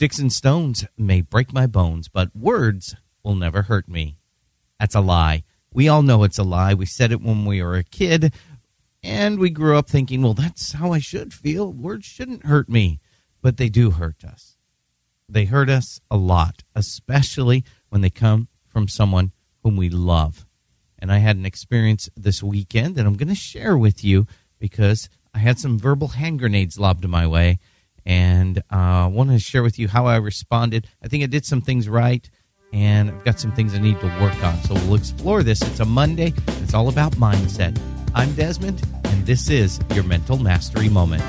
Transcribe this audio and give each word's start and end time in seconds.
Sticks 0.00 0.18
and 0.18 0.32
stones 0.32 0.86
may 0.96 1.20
break 1.20 1.52
my 1.52 1.66
bones, 1.66 2.08
but 2.08 2.34
words 2.34 2.96
will 3.22 3.34
never 3.34 3.60
hurt 3.60 3.86
me. 3.86 4.16
That's 4.78 4.94
a 4.94 5.00
lie. 5.02 5.44
We 5.74 5.88
all 5.88 6.00
know 6.00 6.22
it's 6.22 6.38
a 6.38 6.42
lie. 6.42 6.72
We 6.72 6.86
said 6.86 7.12
it 7.12 7.20
when 7.20 7.44
we 7.44 7.62
were 7.62 7.74
a 7.74 7.84
kid, 7.84 8.32
and 9.02 9.38
we 9.38 9.50
grew 9.50 9.76
up 9.76 9.90
thinking, 9.90 10.22
well, 10.22 10.32
that's 10.32 10.72
how 10.72 10.94
I 10.94 11.00
should 11.00 11.34
feel. 11.34 11.70
Words 11.70 12.06
shouldn't 12.06 12.46
hurt 12.46 12.66
me, 12.70 12.98
but 13.42 13.58
they 13.58 13.68
do 13.68 13.90
hurt 13.90 14.24
us. 14.24 14.56
They 15.28 15.44
hurt 15.44 15.68
us 15.68 16.00
a 16.10 16.16
lot, 16.16 16.64
especially 16.74 17.62
when 17.90 18.00
they 18.00 18.08
come 18.08 18.48
from 18.68 18.88
someone 18.88 19.32
whom 19.62 19.76
we 19.76 19.90
love. 19.90 20.46
And 20.98 21.12
I 21.12 21.18
had 21.18 21.36
an 21.36 21.44
experience 21.44 22.08
this 22.16 22.42
weekend 22.42 22.94
that 22.94 23.04
I'm 23.04 23.18
going 23.18 23.28
to 23.28 23.34
share 23.34 23.76
with 23.76 24.02
you 24.02 24.26
because 24.58 25.10
I 25.34 25.40
had 25.40 25.58
some 25.58 25.78
verbal 25.78 26.08
hand 26.08 26.38
grenades 26.38 26.78
lobbed 26.78 27.06
my 27.06 27.26
way. 27.26 27.58
And 28.06 28.62
I 28.70 29.04
uh, 29.04 29.08
want 29.08 29.30
to 29.30 29.38
share 29.38 29.62
with 29.62 29.78
you 29.78 29.88
how 29.88 30.06
I 30.06 30.16
responded. 30.16 30.88
I 31.02 31.08
think 31.08 31.22
I 31.22 31.26
did 31.26 31.44
some 31.44 31.60
things 31.60 31.88
right, 31.88 32.28
and 32.72 33.10
I've 33.10 33.24
got 33.24 33.38
some 33.38 33.52
things 33.52 33.74
I 33.74 33.78
need 33.78 34.00
to 34.00 34.06
work 34.20 34.42
on. 34.42 34.60
So 34.62 34.74
we'll 34.74 34.96
explore 34.96 35.42
this. 35.42 35.62
It's 35.62 35.80
a 35.80 35.84
Monday, 35.84 36.32
it's 36.62 36.74
all 36.74 36.88
about 36.88 37.12
mindset. 37.12 37.80
I'm 38.14 38.32
Desmond, 38.34 38.82
and 39.04 39.26
this 39.26 39.50
is 39.50 39.80
your 39.94 40.04
Mental 40.04 40.38
Mastery 40.38 40.88
Moment. 40.88 41.22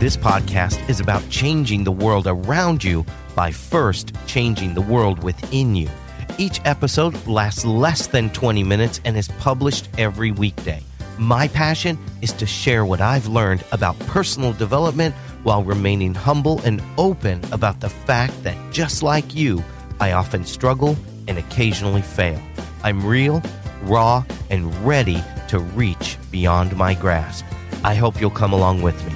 This 0.00 0.16
podcast 0.16 0.88
is 0.88 0.98
about 0.98 1.28
changing 1.28 1.84
the 1.84 1.92
world 1.92 2.26
around 2.26 2.82
you 2.82 3.04
by 3.34 3.50
first 3.50 4.14
changing 4.26 4.74
the 4.74 4.80
world 4.80 5.22
within 5.22 5.74
you. 5.74 5.90
Each 6.38 6.58
episode 6.64 7.26
lasts 7.26 7.66
less 7.66 8.06
than 8.06 8.30
20 8.30 8.62
minutes 8.64 9.00
and 9.04 9.14
is 9.16 9.28
published 9.28 9.90
every 9.98 10.30
weekday. 10.30 10.82
My 11.20 11.48
passion 11.48 11.98
is 12.22 12.32
to 12.32 12.46
share 12.46 12.86
what 12.86 13.02
I've 13.02 13.26
learned 13.26 13.62
about 13.72 13.98
personal 13.98 14.54
development 14.54 15.14
while 15.42 15.62
remaining 15.62 16.14
humble 16.14 16.62
and 16.62 16.82
open 16.96 17.42
about 17.52 17.80
the 17.80 17.90
fact 17.90 18.42
that 18.42 18.56
just 18.72 19.02
like 19.02 19.34
you, 19.34 19.62
I 20.00 20.12
often 20.12 20.46
struggle 20.46 20.96
and 21.28 21.36
occasionally 21.36 22.00
fail. 22.00 22.40
I'm 22.82 23.04
real, 23.04 23.42
raw, 23.82 24.24
and 24.48 24.74
ready 24.76 25.22
to 25.48 25.58
reach 25.58 26.16
beyond 26.30 26.74
my 26.74 26.94
grasp. 26.94 27.44
I 27.84 27.96
hope 27.96 28.18
you'll 28.18 28.30
come 28.30 28.54
along 28.54 28.80
with 28.80 28.96
me. 29.04 29.12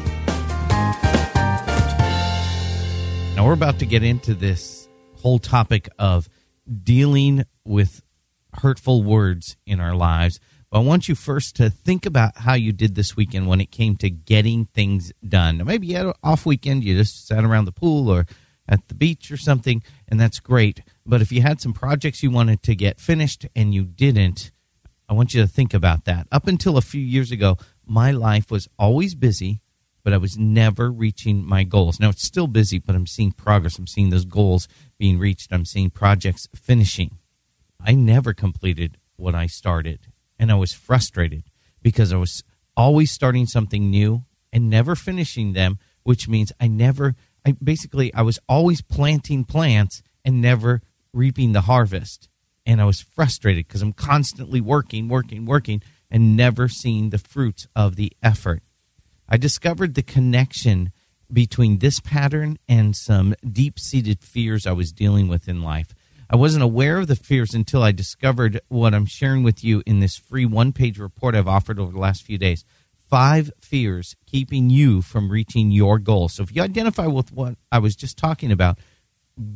Now, 3.34 3.46
we're 3.46 3.54
about 3.54 3.78
to 3.78 3.86
get 3.86 4.02
into 4.02 4.34
this 4.34 4.90
whole 5.22 5.38
topic 5.38 5.88
of 5.98 6.28
dealing 6.82 7.44
with 7.64 8.02
hurtful 8.52 9.02
words 9.02 9.56
in 9.64 9.80
our 9.80 9.94
lives. 9.94 10.38
I 10.74 10.78
want 10.78 11.08
you 11.08 11.14
first 11.14 11.54
to 11.56 11.70
think 11.70 12.04
about 12.04 12.36
how 12.36 12.54
you 12.54 12.72
did 12.72 12.96
this 12.96 13.16
weekend 13.16 13.46
when 13.46 13.60
it 13.60 13.70
came 13.70 13.94
to 13.98 14.10
getting 14.10 14.64
things 14.64 15.12
done. 15.26 15.58
Now, 15.58 15.64
maybe 15.64 15.86
you 15.86 15.96
had 15.96 16.06
an 16.06 16.14
off 16.20 16.44
weekend, 16.44 16.82
you 16.82 16.96
just 16.96 17.28
sat 17.28 17.44
around 17.44 17.66
the 17.66 17.72
pool 17.72 18.10
or 18.10 18.26
at 18.68 18.88
the 18.88 18.94
beach 18.94 19.30
or 19.30 19.36
something, 19.36 19.84
and 20.08 20.18
that's 20.18 20.40
great. 20.40 20.82
But 21.06 21.22
if 21.22 21.30
you 21.30 21.42
had 21.42 21.60
some 21.60 21.74
projects 21.74 22.24
you 22.24 22.32
wanted 22.32 22.64
to 22.64 22.74
get 22.74 22.98
finished 22.98 23.46
and 23.54 23.72
you 23.72 23.84
didn't, 23.84 24.50
I 25.08 25.12
want 25.12 25.32
you 25.32 25.42
to 25.42 25.46
think 25.46 25.74
about 25.74 26.06
that. 26.06 26.26
Up 26.32 26.48
until 26.48 26.76
a 26.76 26.82
few 26.82 27.00
years 27.02 27.30
ago, 27.30 27.56
my 27.86 28.10
life 28.10 28.50
was 28.50 28.68
always 28.76 29.14
busy, 29.14 29.60
but 30.02 30.12
I 30.12 30.16
was 30.16 30.36
never 30.36 30.90
reaching 30.90 31.46
my 31.46 31.62
goals. 31.62 32.00
Now 32.00 32.08
it's 32.08 32.26
still 32.26 32.48
busy, 32.48 32.80
but 32.80 32.96
I'm 32.96 33.06
seeing 33.06 33.30
progress. 33.30 33.78
I'm 33.78 33.86
seeing 33.86 34.10
those 34.10 34.24
goals 34.24 34.66
being 34.98 35.20
reached. 35.20 35.52
I'm 35.52 35.66
seeing 35.66 35.90
projects 35.90 36.48
finishing. 36.52 37.18
I 37.80 37.92
never 37.94 38.34
completed 38.34 38.98
what 39.16 39.36
I 39.36 39.46
started, 39.46 40.08
and 40.38 40.50
I 40.50 40.54
was 40.54 40.72
frustrated 40.72 41.44
because 41.82 42.12
I 42.12 42.16
was 42.16 42.42
always 42.76 43.10
starting 43.10 43.46
something 43.46 43.90
new 43.90 44.24
and 44.52 44.70
never 44.70 44.94
finishing 44.94 45.52
them, 45.52 45.78
which 46.02 46.28
means 46.28 46.52
I 46.60 46.68
never 46.68 47.14
I 47.46 47.52
basically 47.52 48.12
I 48.14 48.22
was 48.22 48.38
always 48.48 48.80
planting 48.80 49.44
plants 49.44 50.02
and 50.24 50.40
never 50.40 50.82
reaping 51.12 51.52
the 51.52 51.62
harvest. 51.62 52.28
And 52.66 52.80
I 52.80 52.84
was 52.86 53.00
frustrated 53.00 53.68
because 53.68 53.82
I'm 53.82 53.92
constantly 53.92 54.60
working, 54.60 55.08
working, 55.08 55.44
working 55.44 55.82
and 56.10 56.36
never 56.36 56.68
seeing 56.68 57.10
the 57.10 57.18
fruits 57.18 57.66
of 57.76 57.96
the 57.96 58.12
effort. 58.22 58.62
I 59.28 59.36
discovered 59.36 59.94
the 59.94 60.02
connection 60.02 60.92
between 61.32 61.78
this 61.78 62.00
pattern 62.00 62.58
and 62.68 62.94
some 62.94 63.34
deep 63.46 63.78
seated 63.78 64.22
fears 64.22 64.66
I 64.66 64.72
was 64.72 64.92
dealing 64.92 65.28
with 65.28 65.48
in 65.48 65.62
life. 65.62 65.94
I 66.34 66.36
wasn't 66.36 66.64
aware 66.64 66.98
of 66.98 67.06
the 67.06 67.14
fears 67.14 67.54
until 67.54 67.84
I 67.84 67.92
discovered 67.92 68.60
what 68.66 68.92
I'm 68.92 69.06
sharing 69.06 69.44
with 69.44 69.62
you 69.62 69.84
in 69.86 70.00
this 70.00 70.16
free 70.16 70.44
one 70.44 70.72
page 70.72 70.98
report 70.98 71.36
I've 71.36 71.46
offered 71.46 71.78
over 71.78 71.92
the 71.92 72.00
last 72.00 72.24
few 72.24 72.38
days. 72.38 72.64
Five 73.08 73.52
fears 73.60 74.16
keeping 74.26 74.68
you 74.68 75.00
from 75.00 75.30
reaching 75.30 75.70
your 75.70 76.00
goal. 76.00 76.28
So 76.28 76.42
if 76.42 76.52
you 76.52 76.60
identify 76.60 77.06
with 77.06 77.30
what 77.30 77.54
I 77.70 77.78
was 77.78 77.94
just 77.94 78.18
talking 78.18 78.50
about, 78.50 78.80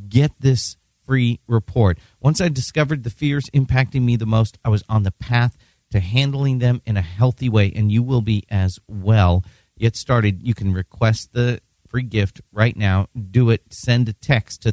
get 0.09 0.31
this 0.39 0.77
free 1.05 1.41
report. 1.49 1.99
Once 2.21 2.41
I 2.41 2.49
discovered 2.49 3.03
the 3.03 3.11
fears 3.11 3.51
impacting 3.53 4.03
me 4.03 4.15
the 4.15 4.25
most, 4.25 4.57
I 4.65 4.69
was 4.69 4.85
on 4.89 5.03
the 5.03 5.11
path 5.11 5.57
to 5.91 5.99
handling 5.99 6.61
them 6.61 6.81
in 6.87 6.97
a 6.97 7.03
healthy 7.03 7.49
way, 7.49 7.73
and 7.75 7.91
you 7.91 8.05
will 8.05 8.23
be 8.23 8.45
as 8.51 8.79
well. 8.87 9.43
Get 9.81 9.97
started. 9.97 10.47
You 10.47 10.55
can 10.55 10.73
request 10.73 11.33
the 11.33 11.61
free 11.89 12.05
gift 12.05 12.41
right 12.53 12.77
now. 12.77 13.09
Do 13.33 13.51
it. 13.51 13.63
Send 13.71 14.09
a 14.09 14.13
text 14.13 14.63
to 14.63 14.71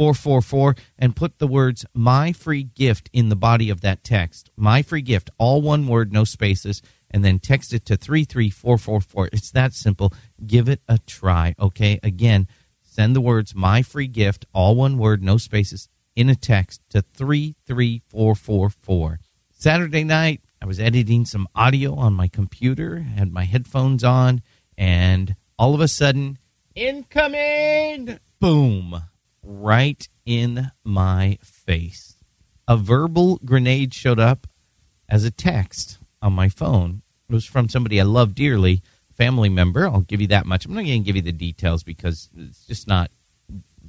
33444 0.00 0.76
and 0.98 1.14
put 1.14 1.38
the 1.38 1.46
words 1.46 1.84
my 1.92 2.32
free 2.32 2.62
gift 2.62 3.10
in 3.12 3.28
the 3.28 3.36
body 3.36 3.68
of 3.68 3.82
that 3.82 4.02
text. 4.02 4.50
My 4.56 4.80
free 4.80 5.02
gift, 5.02 5.28
all 5.36 5.60
one 5.60 5.86
word, 5.86 6.10
no 6.10 6.24
spaces, 6.24 6.80
and 7.10 7.22
then 7.22 7.38
text 7.38 7.74
it 7.74 7.84
to 7.84 7.98
33444. 7.98 9.28
It's 9.30 9.50
that 9.50 9.74
simple. 9.74 10.14
Give 10.46 10.70
it 10.70 10.80
a 10.88 10.96
try, 10.98 11.54
okay? 11.60 12.00
Again, 12.02 12.48
send 12.82 13.14
the 13.14 13.20
words 13.20 13.54
my 13.54 13.82
free 13.82 14.06
gift, 14.06 14.46
all 14.54 14.74
one 14.74 14.96
word, 14.96 15.22
no 15.22 15.36
spaces, 15.36 15.90
in 16.16 16.30
a 16.30 16.34
text 16.34 16.80
to 16.90 17.02
33444. 17.02 19.20
Saturday 19.50 20.04
night, 20.04 20.40
I 20.62 20.66
was 20.66 20.80
editing 20.80 21.26
some 21.26 21.46
audio 21.54 21.94
on 21.94 22.14
my 22.14 22.28
computer, 22.28 23.00
had 23.00 23.32
my 23.32 23.44
headphones 23.44 24.02
on, 24.02 24.40
and 24.78 25.36
all 25.58 25.74
of 25.74 25.82
a 25.82 25.88
sudden, 25.88 26.38
incoming! 26.74 28.18
Boom! 28.40 29.09
Right 29.42 30.06
in 30.26 30.70
my 30.84 31.38
face. 31.42 32.16
A 32.68 32.76
verbal 32.76 33.40
grenade 33.44 33.94
showed 33.94 34.20
up 34.20 34.46
as 35.08 35.24
a 35.24 35.30
text 35.30 35.98
on 36.22 36.32
my 36.32 36.48
phone. 36.48 37.02
It 37.28 37.34
was 37.34 37.44
from 37.44 37.68
somebody 37.68 38.00
I 38.00 38.04
love 38.04 38.34
dearly, 38.34 38.82
family 39.12 39.48
member. 39.48 39.86
I'll 39.86 40.02
give 40.02 40.20
you 40.20 40.26
that 40.28 40.46
much. 40.46 40.66
I'm 40.66 40.74
not 40.74 40.84
going 40.84 41.02
to 41.02 41.06
give 41.06 41.16
you 41.16 41.22
the 41.22 41.32
details 41.32 41.82
because 41.82 42.28
it's 42.36 42.66
just 42.66 42.86
not 42.86 43.10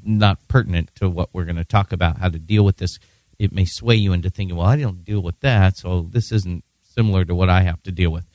not 0.03 0.47
pertinent 0.47 0.90
to 0.95 1.07
what 1.07 1.29
we're 1.31 1.45
going 1.45 1.57
to 1.57 1.63
talk 1.63 1.91
about. 1.91 2.17
How 2.17 2.29
to 2.29 2.40
deal 2.40 2.66
with 2.66 2.78
this? 2.78 2.97
It 3.38 3.51
may 3.51 3.66
sway 3.66 3.95
you 3.95 4.13
into 4.13 4.29
thinking, 4.29 4.57
"Well, 4.57 4.67
I 4.67 4.78
don't 4.78 5.03
deal 5.03 5.22
with 5.22 5.40
that, 5.41 5.78
so 5.78 6.07
this 6.09 6.31
isn't 6.31 6.63
similar 6.79 7.23
to 7.25 7.35
what 7.35 7.50
I 7.50 7.61
have 7.61 7.84
to 7.84 7.91
deal 7.91 8.11
with." 8.11 8.25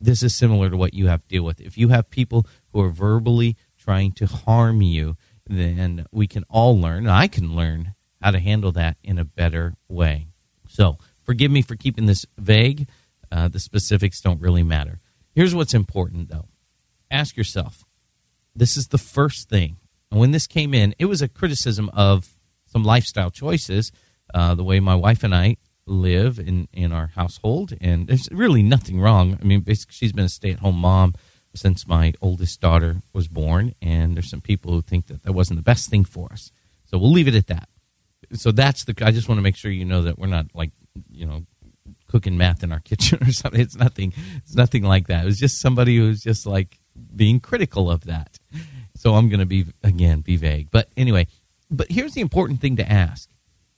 This 0.00 0.22
is 0.24 0.34
similar 0.34 0.68
to 0.68 0.76
what 0.76 0.94
you 0.94 1.06
have 1.06 1.22
to 1.22 1.28
deal 1.28 1.44
with. 1.44 1.60
If 1.60 1.78
you 1.78 1.88
have 1.88 2.10
people 2.10 2.44
who 2.72 2.80
are 2.80 2.90
verbally 2.90 3.56
trying 3.78 4.12
to 4.12 4.26
harm 4.26 4.82
you, 4.82 5.16
then 5.58 6.06
we 6.10 6.26
can 6.26 6.44
all 6.48 6.78
learn. 6.78 7.08
I 7.08 7.28
can 7.28 7.54
learn 7.54 7.94
how 8.20 8.30
to 8.30 8.38
handle 8.38 8.72
that 8.72 8.96
in 9.02 9.18
a 9.18 9.24
better 9.24 9.74
way. 9.88 10.28
So, 10.68 10.98
forgive 11.22 11.50
me 11.50 11.62
for 11.62 11.76
keeping 11.76 12.06
this 12.06 12.24
vague. 12.38 12.88
Uh, 13.30 13.48
the 13.48 13.60
specifics 13.60 14.20
don't 14.20 14.40
really 14.40 14.62
matter. 14.62 15.00
Here's 15.34 15.54
what's 15.54 15.74
important, 15.74 16.28
though. 16.28 16.46
Ask 17.10 17.36
yourself 17.36 17.84
this 18.54 18.76
is 18.76 18.88
the 18.88 18.98
first 18.98 19.48
thing. 19.48 19.76
And 20.10 20.20
when 20.20 20.30
this 20.30 20.46
came 20.46 20.74
in, 20.74 20.94
it 20.98 21.06
was 21.06 21.22
a 21.22 21.28
criticism 21.28 21.90
of 21.94 22.36
some 22.66 22.84
lifestyle 22.84 23.30
choices, 23.30 23.92
uh, 24.34 24.54
the 24.54 24.64
way 24.64 24.78
my 24.80 24.94
wife 24.94 25.24
and 25.24 25.34
I 25.34 25.56
live 25.86 26.38
in, 26.38 26.68
in 26.72 26.92
our 26.92 27.08
household. 27.08 27.74
And 27.80 28.06
there's 28.06 28.28
really 28.30 28.62
nothing 28.62 29.00
wrong. 29.00 29.38
I 29.40 29.44
mean, 29.44 29.60
basically, 29.60 29.94
she's 29.94 30.12
been 30.12 30.26
a 30.26 30.30
stay 30.30 30.50
at 30.52 30.58
home 30.60 30.76
mom 30.76 31.14
since 31.54 31.86
my 31.86 32.14
oldest 32.20 32.60
daughter 32.60 33.02
was 33.12 33.28
born. 33.28 33.74
And 33.82 34.16
there's 34.16 34.30
some 34.30 34.40
people 34.40 34.72
who 34.72 34.82
think 34.82 35.06
that 35.06 35.22
that 35.22 35.32
wasn't 35.32 35.58
the 35.58 35.64
best 35.64 35.90
thing 35.90 36.04
for 36.04 36.32
us. 36.32 36.50
So 36.84 36.98
we'll 36.98 37.12
leave 37.12 37.28
it 37.28 37.34
at 37.34 37.46
that. 37.48 37.68
So 38.32 38.52
that's 38.52 38.84
the, 38.84 38.94
I 39.02 39.10
just 39.10 39.28
want 39.28 39.38
to 39.38 39.42
make 39.42 39.56
sure 39.56 39.70
you 39.70 39.84
know 39.84 40.02
that 40.02 40.18
we're 40.18 40.26
not 40.26 40.46
like, 40.54 40.70
you 41.10 41.26
know, 41.26 41.44
cooking 42.08 42.36
meth 42.36 42.62
in 42.62 42.72
our 42.72 42.80
kitchen 42.90 43.18
or 43.22 43.32
something. 43.32 43.60
It's 43.60 43.76
nothing. 43.76 44.12
It's 44.36 44.54
nothing 44.54 44.82
like 44.82 45.08
that. 45.08 45.22
It 45.22 45.26
was 45.26 45.38
just 45.38 45.60
somebody 45.60 45.96
who's 45.96 46.22
just 46.22 46.46
like 46.46 46.78
being 47.14 47.40
critical 47.40 47.90
of 47.90 48.04
that. 48.04 48.38
So 48.94 49.14
I'm 49.14 49.28
going 49.28 49.40
to 49.40 49.46
be 49.46 49.66
again 49.82 50.20
be 50.20 50.36
vague. 50.36 50.70
But 50.70 50.88
anyway, 50.96 51.26
but 51.70 51.90
here's 51.90 52.12
the 52.12 52.20
important 52.20 52.60
thing 52.60 52.76
to 52.76 52.90
ask: 52.90 53.28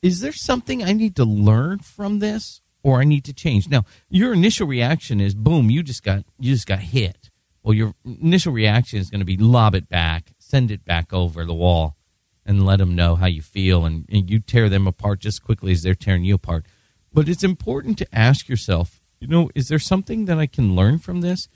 Is 0.03 0.21
there 0.21 0.33
something 0.33 0.83
I 0.83 0.93
need 0.93 1.17
to 1.17 1.25
learn 1.25 1.79
from 1.79 2.19
this, 2.19 2.61
or 2.83 3.01
I 3.01 3.05
need 3.05 3.25
to 3.25 3.33
change? 3.33 3.69
Now, 3.69 3.85
your 4.11 4.33
initial 4.33 4.67
reaction 4.67 5.21
is, 5.21 5.35
"Boom! 5.35 5.71
You 5.71 5.83
just 5.83 6.03
got 6.03 6.25
you 6.39 6.53
just 6.53 6.67
got 6.67 6.81
hit." 6.81 7.24
Well, 7.65 7.75
your 7.75 7.95
initial 8.05 8.53
reaction 8.53 8.99
is 8.99 9.09
going 9.09 9.23
to 9.23 9.25
be 9.25 9.39
lob 9.39 9.75
it 9.75 9.89
back, 9.89 10.33
send 10.39 10.71
it 10.71 10.85
back 10.85 11.15
over 11.15 11.47
the 11.47 11.55
wall, 11.55 11.97
and 12.45 12.67
let 12.67 12.79
them 12.79 12.95
know 12.95 13.17
how 13.17 13.27
you 13.27 13.41
feel, 13.41 13.87
and, 13.87 14.05
and 14.13 14.29
you 14.29 14.39
tear 14.39 14.69
them 14.69 14.87
apart 14.87 15.21
just 15.21 15.43
quickly 15.43 15.73
as 15.73 15.83
they're 15.83 15.95
tearing 15.95 16.25
you 16.25 16.35
apart. 16.35 16.67
But 17.11 17.27
it's 17.27 17.43
important 17.43 17.97
to 17.99 18.15
ask 18.15 18.51
yourself, 18.51 19.01
you 19.19 19.29
know, 19.29 19.51
is 19.55 19.69
there 19.69 19.79
something 19.79 20.27
that 20.27 20.39
I 20.39 20.47
can 20.47 20.77
learn 20.77 20.99
from 20.99 21.23
this? 21.23 21.49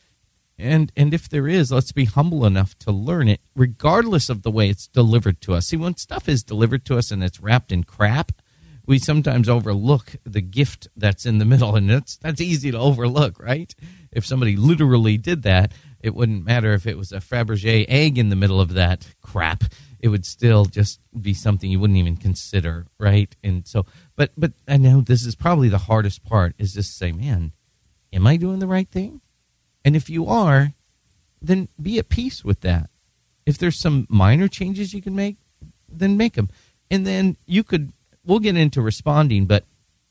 And 0.57 0.91
and 0.97 1.13
if 1.13 1.29
there 1.29 1.47
is, 1.47 1.71
let's 1.71 1.93
be 1.93 2.07
humble 2.07 2.47
enough 2.47 2.77
to 2.81 2.91
learn 2.91 3.29
it, 3.29 3.41
regardless 3.55 4.31
of 4.31 4.43
the 4.43 4.51
way 4.51 4.71
it's 4.71 4.89
delivered 4.89 5.41
to 5.43 5.55
us. 5.55 5.67
See, 5.67 5.77
when 5.77 5.97
stuff 5.97 6.29
is 6.29 6.43
delivered 6.43 6.85
to 6.87 6.97
us 6.97 7.11
and 7.11 7.23
it's 7.23 7.41
wrapped 7.41 7.71
in 7.71 7.85
crap, 7.85 8.33
we 8.89 8.99
sometimes 8.99 9.51
overlook 9.51 10.17
the 10.25 10.41
gift 10.41 10.89
that's 10.97 11.27
in 11.27 11.37
the 11.37 11.45
middle, 11.45 11.77
and 11.77 11.91
that's 11.91 12.17
that's 12.17 12.41
easy 12.41 12.71
to 12.71 12.79
overlook, 12.79 13.39
right? 13.39 13.73
If 14.11 14.25
somebody 14.27 14.57
literally 14.57 15.19
did 15.19 15.43
that, 15.43 15.73
it 16.01 16.15
wouldn't 16.15 16.47
matter 16.47 16.73
if 16.73 16.87
it 16.87 16.97
was 16.97 17.13
a 17.13 17.19
Fabergé 17.19 17.85
egg 17.87 18.17
in 18.17 18.31
the 18.31 18.37
middle 18.37 18.61
of 18.61 18.73
that 18.73 19.07
crap. 19.21 19.65
It 20.01 20.09
would 20.09 20.25
still 20.25 20.65
just 20.65 21.01
be 21.21 21.35
something 21.35 21.71
you 21.71 21.79
wouldn't 21.79 21.99
even 21.99 22.17
consider, 22.17 22.87
right? 22.99 23.37
And 23.45 23.67
so, 23.67 23.85
but 24.17 24.31
but 24.39 24.53
I 24.67 24.79
know 24.79 25.03
this 25.03 25.27
is 25.27 25.35
probably 25.35 25.69
the 25.69 25.79
hardest 25.79 26.25
part 26.25 26.55
is 26.57 26.73
just 26.73 26.97
say, 26.97 27.13
man, 27.13 27.53
am 28.11 28.27
I 28.27 28.39
doing 28.39 28.59
the 28.59 28.67
right 28.67 28.89
thing? 28.89 29.21
And 29.85 29.97
if 29.97 30.09
you 30.09 30.27
are, 30.27 30.73
then 31.43 31.69
be 31.81 31.99
at 31.99 32.09
peace 32.09 32.43
with 32.43 32.61
that. 32.63 32.89
If 33.45 33.59
there's 33.59 33.79
some 33.79 34.07
minor 34.09 34.49
changes 34.49 34.95
you 34.95 35.03
can 35.03 35.15
make, 35.15 35.37
then 35.89 36.17
make 36.17 36.35
them. 36.35 36.49
And 36.91 37.07
then 37.07 37.37
you 37.47 37.63
could, 37.63 37.93
we'll 38.29 38.39
get 38.39 38.57
into 38.57 38.81
responding, 38.83 39.47
but 39.47 39.65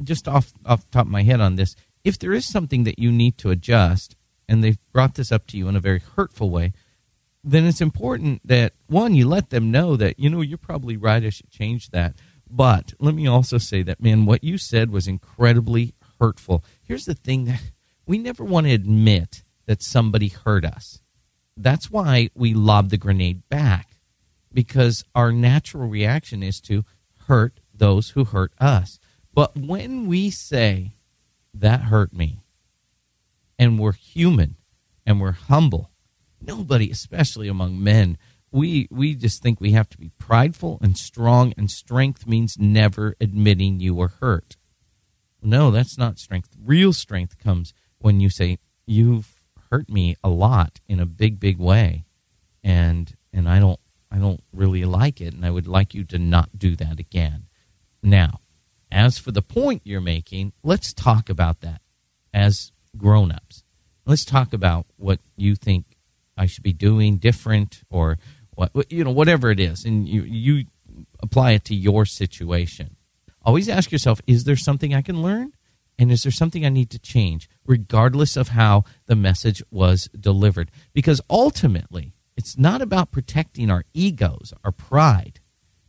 just 0.04 0.28
off, 0.28 0.52
off 0.66 0.82
the 0.82 0.92
top 0.92 1.06
of 1.06 1.12
my 1.12 1.24
head 1.24 1.40
on 1.40 1.56
this, 1.56 1.76
if 2.04 2.20
there 2.20 2.34
is 2.34 2.46
something 2.46 2.84
that 2.84 3.00
you 3.00 3.12
need 3.12 3.38
to 3.38 3.52
adjust 3.52 4.16
and 4.50 4.64
they've 4.64 4.80
brought 4.92 5.16
this 5.16 5.32
up 5.32 5.46
to 5.48 5.58
you 5.58 5.68
in 5.68 5.76
a 5.76 5.80
very 5.80 6.02
hurtful 6.16 6.50
way, 6.50 6.74
then 7.44 7.66
it's 7.66 7.80
important 7.80 8.42
that 8.46 8.74
one, 8.88 9.14
you 9.14 9.28
let 9.28 9.52
them 9.52 9.72
know 9.72 9.96
that, 9.96 10.20
you 10.20 10.30
know, 10.30 10.42
you're 10.42 10.58
probably 10.58 10.98
right, 10.98 11.24
I 11.24 11.30
should 11.30 11.52
change 11.52 11.92
that. 11.92 12.16
But 12.50 12.94
let 13.00 13.14
me 13.14 13.28
also 13.28 13.58
say 13.58 13.84
that, 13.84 14.02
man, 14.02 14.26
what 14.26 14.44
you 14.44 14.58
said 14.58 14.90
was 14.90 15.08
incredibly 15.08 15.94
hurtful. 16.20 16.64
Here's 16.82 17.06
the 17.06 17.14
thing 17.14 17.46
that 17.46 17.62
we 18.06 18.18
never 18.18 18.44
want 18.44 18.66
to 18.66 18.74
admit 18.74 19.44
that 19.66 19.84
somebody 19.84 20.30
hurt 20.30 20.66
us. 20.66 21.02
That's 21.56 21.92
why 21.92 22.30
we 22.34 22.54
lob 22.54 22.90
the 22.90 22.98
grenade 22.98 23.48
back, 23.50 23.98
because 24.54 25.04
our 25.14 25.32
natural 25.32 25.88
reaction 25.88 26.42
is 26.42 26.60
to 26.62 26.86
hurt 27.28 27.60
those 27.78 28.12
who 28.12 28.26
hurt 28.26 28.54
us. 28.60 29.00
But 29.34 29.58
when 29.58 30.08
we 30.08 30.30
say, 30.30 30.94
that 31.54 31.82
hurt 31.82 32.14
me, 32.14 32.42
and 33.60 33.80
we're 33.80 33.94
human 33.94 34.56
and 35.06 35.20
we're 35.20 35.32
humble, 35.32 35.92
nobody, 36.42 36.90
especially 36.92 37.48
among 37.48 37.82
men, 37.82 38.18
we, 38.52 38.88
we 38.90 39.16
just 39.16 39.42
think 39.42 39.60
we 39.60 39.72
have 39.72 39.90
to 39.90 39.98
be 39.98 40.12
prideful 40.18 40.80
and 40.82 40.98
strong, 40.98 41.54
and 41.58 41.70
strength 41.70 42.26
means 42.26 42.58
never 42.58 43.16
admitting 43.20 43.80
you 43.80 43.94
were 43.94 44.14
hurt. 44.20 44.56
No, 45.42 45.72
that's 45.72 45.98
not 45.98 46.20
strength. 46.20 46.50
Real 46.64 46.94
strength 46.94 47.38
comes 47.38 47.74
when 48.00 48.20
you 48.20 48.30
say, 48.30 48.58
You've 48.86 49.38
hurt 49.70 49.90
me 49.90 50.16
a 50.24 50.30
lot 50.30 50.80
in 50.88 51.00
a 51.00 51.06
big, 51.06 51.40
big 51.40 51.60
way, 51.60 52.06
and 52.64 53.14
and 53.34 53.50
I 53.50 53.60
don't 53.60 53.80
I 54.10 54.18
don't 54.18 54.42
really 54.54 54.86
like 54.86 55.20
it, 55.20 55.34
and 55.34 55.46
I 55.46 55.52
would 55.52 55.68
like 55.68 55.94
you 55.94 56.04
to 56.06 56.18
not 56.18 56.58
do 56.58 56.76
that 56.78 57.00
again. 57.00 57.47
Now, 58.08 58.40
as 58.90 59.18
for 59.18 59.34
the 59.34 59.42
point 59.42 59.82
you're 59.84 60.00
making, 60.00 60.54
let's 60.64 60.94
talk 60.94 61.30
about 61.30 61.60
that 61.60 61.82
as 62.34 62.72
grown-ups. 62.96 63.66
Let's 64.06 64.24
talk 64.24 64.54
about 64.54 64.86
what 64.96 65.20
you 65.36 65.56
think 65.56 65.98
I 66.38 66.46
should 66.46 66.64
be 66.64 66.72
doing 66.72 67.18
different, 67.18 67.82
or 67.90 68.18
what 68.56 68.72
you 68.90 69.04
know, 69.04 69.12
whatever 69.12 69.52
it 69.52 69.60
is, 69.60 69.84
and 69.84 70.08
you 70.08 70.22
you 70.22 70.66
apply 71.20 71.52
it 71.52 71.66
to 71.66 71.76
your 71.76 72.06
situation. 72.06 72.96
Always 73.44 73.68
ask 73.68 73.92
yourself: 73.92 74.22
Is 74.26 74.46
there 74.46 74.56
something 74.56 74.94
I 74.94 75.02
can 75.02 75.22
learn? 75.22 75.52
And 76.00 76.10
is 76.10 76.24
there 76.24 76.32
something 76.32 76.66
I 76.66 76.70
need 76.70 76.90
to 76.92 77.00
change, 77.00 77.50
regardless 77.66 78.38
of 78.38 78.50
how 78.50 78.86
the 79.08 79.16
message 79.16 79.62
was 79.70 80.08
delivered? 80.18 80.72
Because 80.94 81.20
ultimately, 81.30 82.14
it's 82.38 82.58
not 82.58 82.82
about 82.82 83.12
protecting 83.12 83.70
our 83.70 83.84
egos, 83.94 84.54
our 84.64 84.72
pride. 84.72 85.42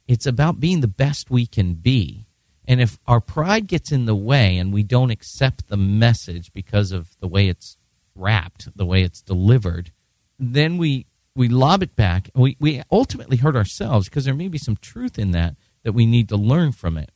It's 0.08 0.26
about 0.26 0.58
being 0.58 0.80
the 0.80 0.88
best 0.88 1.30
we 1.30 1.46
can 1.46 1.74
be. 1.74 2.26
And 2.66 2.80
if 2.80 2.98
our 3.06 3.20
pride 3.20 3.66
gets 3.66 3.92
in 3.92 4.06
the 4.06 4.16
way 4.16 4.58
and 4.58 4.72
we 4.72 4.82
don't 4.82 5.10
accept 5.10 5.68
the 5.68 5.76
message 5.76 6.52
because 6.52 6.90
of 6.90 7.16
the 7.20 7.28
way 7.28 7.48
it's 7.48 7.76
wrapped, 8.14 8.76
the 8.76 8.84
way 8.84 9.02
it's 9.02 9.22
delivered, 9.22 9.92
then 10.38 10.76
we, 10.76 11.06
we 11.34 11.48
lob 11.48 11.82
it 11.82 11.94
back 11.94 12.30
and 12.34 12.42
we, 12.42 12.56
we 12.58 12.82
ultimately 12.90 13.36
hurt 13.36 13.54
ourselves 13.54 14.08
because 14.08 14.24
there 14.24 14.34
may 14.34 14.48
be 14.48 14.58
some 14.58 14.76
truth 14.76 15.18
in 15.18 15.30
that 15.30 15.56
that 15.84 15.92
we 15.92 16.06
need 16.06 16.28
to 16.28 16.36
learn 16.36 16.72
from 16.72 16.98
it. 16.98 17.10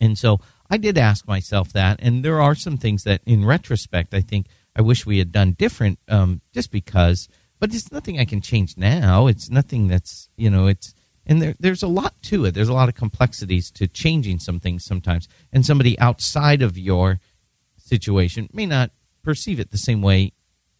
And 0.00 0.18
so 0.18 0.40
I 0.70 0.76
did 0.76 0.98
ask 0.98 1.26
myself 1.26 1.72
that, 1.72 1.98
and 2.00 2.24
there 2.24 2.40
are 2.40 2.54
some 2.54 2.76
things 2.76 3.04
that, 3.04 3.22
in 3.24 3.44
retrospect, 3.44 4.14
I 4.14 4.20
think 4.20 4.46
I 4.76 4.82
wish 4.82 5.06
we 5.06 5.18
had 5.18 5.32
done 5.32 5.52
different, 5.52 5.98
um, 6.08 6.40
just 6.52 6.70
because. 6.70 7.28
But 7.58 7.74
it's 7.74 7.92
nothing 7.92 8.18
I 8.18 8.24
can 8.24 8.40
change 8.40 8.76
now. 8.76 9.26
It's 9.26 9.48
nothing 9.48 9.88
that's 9.88 10.28
you 10.36 10.50
know 10.50 10.66
it's 10.66 10.94
and 11.26 11.40
there, 11.40 11.54
there's 11.58 11.82
a 11.82 11.88
lot 11.88 12.14
to 12.24 12.44
it. 12.44 12.54
There's 12.54 12.68
a 12.68 12.74
lot 12.74 12.88
of 12.88 12.94
complexities 12.94 13.70
to 13.72 13.86
changing 13.86 14.38
some 14.38 14.60
things 14.60 14.84
sometimes, 14.84 15.28
and 15.52 15.64
somebody 15.64 15.98
outside 15.98 16.62
of 16.62 16.78
your 16.78 17.20
situation 17.76 18.48
may 18.52 18.66
not 18.66 18.90
perceive 19.22 19.60
it 19.60 19.70
the 19.70 19.78
same 19.78 20.02
way 20.02 20.32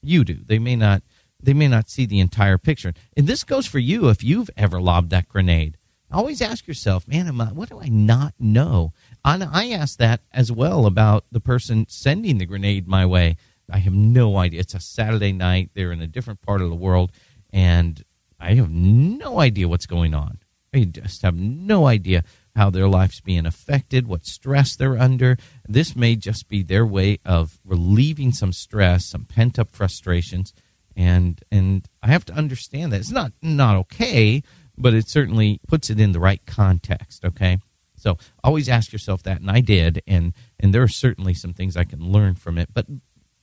you 0.02 0.24
do. 0.24 0.38
They 0.44 0.58
may 0.58 0.76
not 0.76 1.02
they 1.42 1.54
may 1.54 1.68
not 1.68 1.90
see 1.90 2.06
the 2.06 2.20
entire 2.20 2.56
picture. 2.56 2.94
And 3.16 3.26
this 3.26 3.44
goes 3.44 3.66
for 3.66 3.78
you 3.78 4.08
if 4.08 4.24
you've 4.24 4.50
ever 4.56 4.80
lobbed 4.80 5.10
that 5.10 5.28
grenade. 5.28 5.76
Always 6.10 6.40
ask 6.40 6.66
yourself, 6.66 7.08
man, 7.08 7.26
am 7.26 7.40
I, 7.40 7.46
what 7.46 7.68
do 7.68 7.80
I 7.80 7.88
not 7.88 8.34
know? 8.38 8.92
And 9.24 9.44
I 9.44 9.70
asked 9.70 9.98
that 9.98 10.20
as 10.32 10.52
well 10.52 10.86
about 10.86 11.24
the 11.30 11.40
person 11.40 11.86
sending 11.88 12.38
the 12.38 12.46
grenade 12.46 12.86
my 12.86 13.04
way. 13.04 13.36
I 13.70 13.78
have 13.78 13.94
no 13.94 14.36
idea. 14.36 14.60
It's 14.60 14.74
a 14.74 14.80
Saturday 14.80 15.32
night. 15.32 15.70
They're 15.74 15.92
in 15.92 16.00
a 16.00 16.06
different 16.06 16.40
part 16.40 16.62
of 16.62 16.68
the 16.68 16.76
world, 16.76 17.10
and 17.52 18.02
I 18.44 18.54
have 18.54 18.70
no 18.70 19.40
idea 19.40 19.68
what's 19.68 19.86
going 19.86 20.14
on. 20.14 20.38
I 20.74 20.84
just 20.84 21.22
have 21.22 21.34
no 21.36 21.86
idea 21.86 22.24
how 22.54 22.68
their 22.68 22.88
life's 22.88 23.20
being 23.20 23.46
affected, 23.46 24.06
what 24.06 24.26
stress 24.26 24.76
they're 24.76 24.98
under. 24.98 25.38
This 25.66 25.96
may 25.96 26.14
just 26.16 26.48
be 26.48 26.62
their 26.62 26.84
way 26.84 27.18
of 27.24 27.58
relieving 27.64 28.32
some 28.32 28.52
stress, 28.52 29.06
some 29.06 29.24
pent 29.24 29.58
up 29.58 29.70
frustrations, 29.70 30.52
and 30.96 31.40
and 31.50 31.88
I 32.02 32.08
have 32.08 32.24
to 32.26 32.34
understand 32.34 32.92
that 32.92 33.00
it's 33.00 33.10
not 33.10 33.32
not 33.40 33.76
okay, 33.76 34.42
but 34.76 34.94
it 34.94 35.08
certainly 35.08 35.60
puts 35.66 35.88
it 35.88 35.98
in 35.98 36.12
the 36.12 36.20
right 36.20 36.44
context. 36.44 37.24
Okay, 37.24 37.58
so 37.96 38.18
always 38.42 38.68
ask 38.68 38.92
yourself 38.92 39.22
that, 39.22 39.40
and 39.40 39.50
I 39.50 39.60
did, 39.60 40.02
and 40.06 40.34
and 40.60 40.74
there 40.74 40.82
are 40.82 40.88
certainly 40.88 41.34
some 41.34 41.54
things 41.54 41.76
I 41.76 41.84
can 41.84 42.00
learn 42.00 42.34
from 42.34 42.58
it. 42.58 42.68
But 42.74 42.86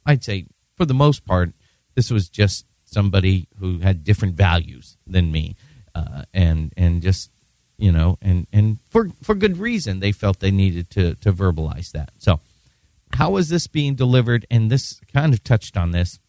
I'd 0.06 0.24
say 0.24 0.46
for 0.78 0.86
the 0.86 0.94
most 0.94 1.26
part, 1.26 1.54
this 1.96 2.12
was 2.12 2.30
just 2.30 2.66
somebody 2.92 3.48
who 3.60 3.80
had 3.80 4.04
different 4.04 4.36
values 4.36 4.98
than 5.08 5.32
me, 5.32 5.56
uh, 5.96 6.24
and 6.34 6.74
and 6.78 7.02
just 7.02 7.32
you 7.78 7.92
know, 7.92 8.18
and 8.22 8.48
and 8.52 8.80
for 8.90 9.10
for 9.22 9.36
good 9.36 9.58
reason, 9.58 10.00
they 10.00 10.12
felt 10.12 10.40
they 10.40 10.52
needed 10.52 10.90
to 10.92 11.16
to 11.16 11.34
verbalize 11.34 11.92
that. 11.92 12.12
So, 12.18 12.40
how 13.14 13.38
is 13.38 13.50
this 13.50 13.68
being 13.68 13.96
delivered? 13.96 14.46
And 14.50 14.72
this 14.72 15.00
kind 15.14 15.34
of 15.34 15.44
touched 15.44 15.78
on 15.78 15.92
this. 15.92 16.20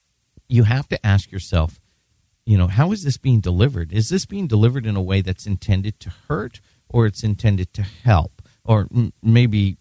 You 0.49 0.65
have 0.65 0.89
to 0.89 1.07
ask 1.07 1.33
yourself, 1.33 1.81
you 2.45 2.59
know, 2.59 2.67
how 2.67 2.93
is 2.93 3.05
this 3.05 3.17
being 3.17 3.41
delivered? 3.41 3.93
Is 3.93 4.11
this 4.11 4.27
being 4.27 4.47
delivered 4.47 4.85
in 4.85 4.97
a 4.97 5.03
way 5.03 5.23
that's 5.23 5.47
intended 5.47 5.99
to 6.01 6.13
hurt? 6.29 6.61
or 6.93 7.07
it's 7.07 7.25
intended 7.25 7.73
to 7.75 7.83
help, 7.83 8.43
or 8.65 8.87
m- 8.95 9.13
maybe 9.23 9.79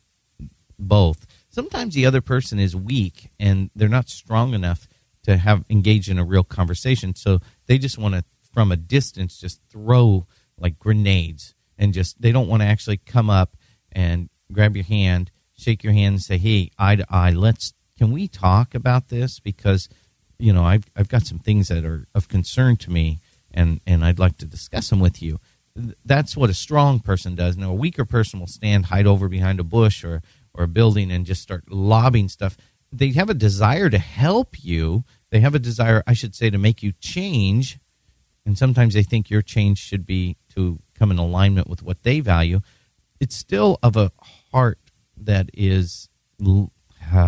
both. 0.80 1.28
Sometimes 1.50 1.94
the 1.94 2.06
other 2.06 2.22
person 2.22 2.58
is 2.60 2.76
weak 2.76 3.30
and 3.40 3.70
they're 3.76 3.90
not 3.90 4.10
strong 4.10 4.54
enough 4.54 4.88
to 5.24 5.38
have 5.38 5.64
engage 5.70 6.10
in 6.10 6.18
a 6.18 6.26
real 6.26 6.44
conversation, 6.44 7.16
so 7.16 7.40
they 7.68 7.78
just 7.78 7.98
want 7.98 8.16
to, 8.16 8.24
from 8.54 8.72
a 8.72 8.78
distance, 8.78 9.40
just 9.40 9.62
throw 9.70 10.28
like 10.58 10.78
grenades 10.80 11.56
and 11.78 11.94
just 11.94 12.22
they 12.22 12.32
don't 12.32 12.48
want 12.48 12.62
to 12.62 12.68
actually 12.68 12.98
come 12.98 13.30
up 13.30 13.56
and 13.92 14.30
grab 14.52 14.76
your 14.76 14.86
hand, 14.86 15.32
shake 15.58 15.84
your 15.84 15.94
hand, 15.94 16.14
and 16.14 16.22
say, 16.22 16.38
"Hey, 16.38 16.72
eye 16.78 16.96
to 16.96 17.06
eye, 17.10 17.32
let's 17.32 17.74
can 17.98 18.12
we 18.12 18.28
talk 18.28 18.76
about 18.76 19.10
this?" 19.10 19.40
Because 19.40 19.90
you 20.38 20.54
know 20.54 20.64
I've 20.64 20.86
I've 20.96 21.10
got 21.10 21.26
some 21.26 21.40
things 21.40 21.68
that 21.70 21.86
are 21.86 22.08
of 22.14 22.28
concern 22.28 22.78
to 22.78 22.92
me, 22.92 23.22
and 23.52 23.80
and 23.88 24.04
I'd 24.04 24.20
like 24.20 24.38
to 24.38 24.46
discuss 24.46 24.90
them 24.90 25.00
with 25.00 25.22
you 25.22 25.40
that's 26.04 26.36
what 26.36 26.50
a 26.50 26.54
strong 26.54 27.00
person 27.00 27.36
does. 27.36 27.58
Now, 27.58 27.72
a 27.72 27.76
weaker 27.76 28.06
person 28.06 28.40
will 28.40 28.48
stand, 28.48 28.88
hide 28.88 29.08
over 29.08 29.28
behind 29.28 29.60
a 29.60 29.64
bush 29.64 30.04
or, 30.04 30.22
or 30.54 30.66
a 30.66 30.68
building 30.68 31.12
and 31.12 31.26
just 31.26 31.42
start 31.42 31.72
lobbing 31.72 32.30
stuff. 32.30 32.58
They 32.92 33.12
have 33.12 33.30
a 33.30 33.34
desire 33.34 33.90
to 33.90 33.98
help 33.98 34.64
you. 34.64 35.04
They 35.30 35.40
have 35.40 35.56
a 35.56 35.60
desire, 35.60 36.04
I 36.06 36.14
should 36.14 36.36
say, 36.36 36.50
to 36.50 36.58
make 36.58 36.84
you 36.84 36.92
change. 37.00 37.80
And 38.46 38.58
sometimes 38.58 38.94
they 38.94 39.04
think 39.04 39.30
your 39.30 39.42
change 39.42 39.78
should 39.78 40.06
be 40.06 40.38
to 40.56 40.80
come 40.98 41.12
in 41.12 41.18
alignment 41.18 41.68
with 41.68 41.84
what 41.84 42.04
they 42.04 42.20
value. 42.20 42.62
It's 43.20 43.36
still 43.36 43.78
of 43.82 43.96
a 43.96 44.12
heart 44.52 44.80
that 45.16 45.50
is, 45.54 46.10
uh, 46.46 46.68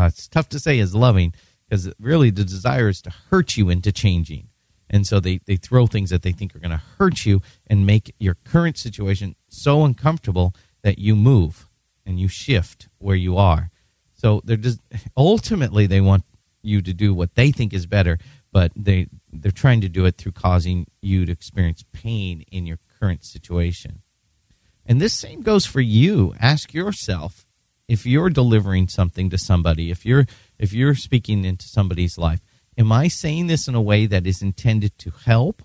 it's 0.08 0.28
tough 0.28 0.50
to 0.50 0.60
say 0.60 0.80
is 0.80 0.96
loving 0.96 1.34
because 1.70 1.92
really 2.00 2.30
the 2.30 2.44
desire 2.44 2.90
is 2.90 3.02
to 3.04 3.10
hurt 3.30 3.56
you 3.58 3.70
into 3.70 3.92
changing. 3.92 4.50
And 4.90 5.08
so 5.08 5.20
they, 5.20 5.40
they 5.46 5.56
throw 5.56 5.88
things 5.88 6.10
that 6.10 6.22
they 6.22 6.32
think 6.32 6.56
are 6.56 6.60
going 6.60 6.72
to 6.72 6.82
hurt 7.00 7.26
you 7.26 7.42
and 7.66 7.86
make 7.86 8.14
your 8.20 8.36
current 8.36 8.78
situation 8.78 9.36
so 9.48 9.86
uncomfortable 9.86 10.54
that 10.84 11.00
you 11.00 11.16
move 11.16 11.68
and 12.06 12.20
you 12.20 12.28
shift 12.28 12.90
where 13.00 13.16
you 13.16 13.38
are. 13.38 13.72
So 14.24 14.42
they're 14.46 14.56
just 14.58 14.80
ultimately 15.18 15.86
they 15.86 16.02
want 16.02 16.24
you 16.62 16.82
to 16.82 16.94
do 16.94 17.14
what 17.14 17.36
they 17.36 17.52
think 17.52 17.74
is 17.74 17.86
better, 17.86 18.18
but 18.52 18.72
they 18.76 19.08
they're 19.32 19.52
trying 19.52 19.82
to 19.82 19.90
do 19.90 20.06
it 20.06 20.18
through 20.18 20.32
causing 20.32 20.88
you 21.02 21.26
to 21.26 21.32
experience 21.32 21.84
pain 21.92 22.46
in 22.52 22.66
your 22.66 22.80
current 23.00 23.26
situation. 23.26 24.02
And 24.86 25.02
this 25.02 25.14
same 25.14 25.42
goes 25.42 25.66
for 25.66 25.82
you. 25.82 26.34
Ask 26.40 26.74
yourself 26.74 27.46
if 27.90 28.06
you're 28.06 28.30
delivering 28.30 28.88
something 28.88 29.30
to 29.30 29.38
somebody, 29.38 29.92
if 29.92 30.06
you're 30.06 30.26
if 30.58 30.72
you're 30.72 30.96
speaking 30.96 31.44
into 31.44 31.68
somebody's 31.68 32.18
life, 32.18 32.40
am 32.78 32.94
I 32.94 33.10
saying 33.10 33.48
this 33.48 33.68
in 33.68 33.76
a 33.76 33.82
way 33.82 34.06
that 34.06 34.26
is 34.26 34.42
intended 34.42 34.98
to 35.00 35.12
help 35.26 35.62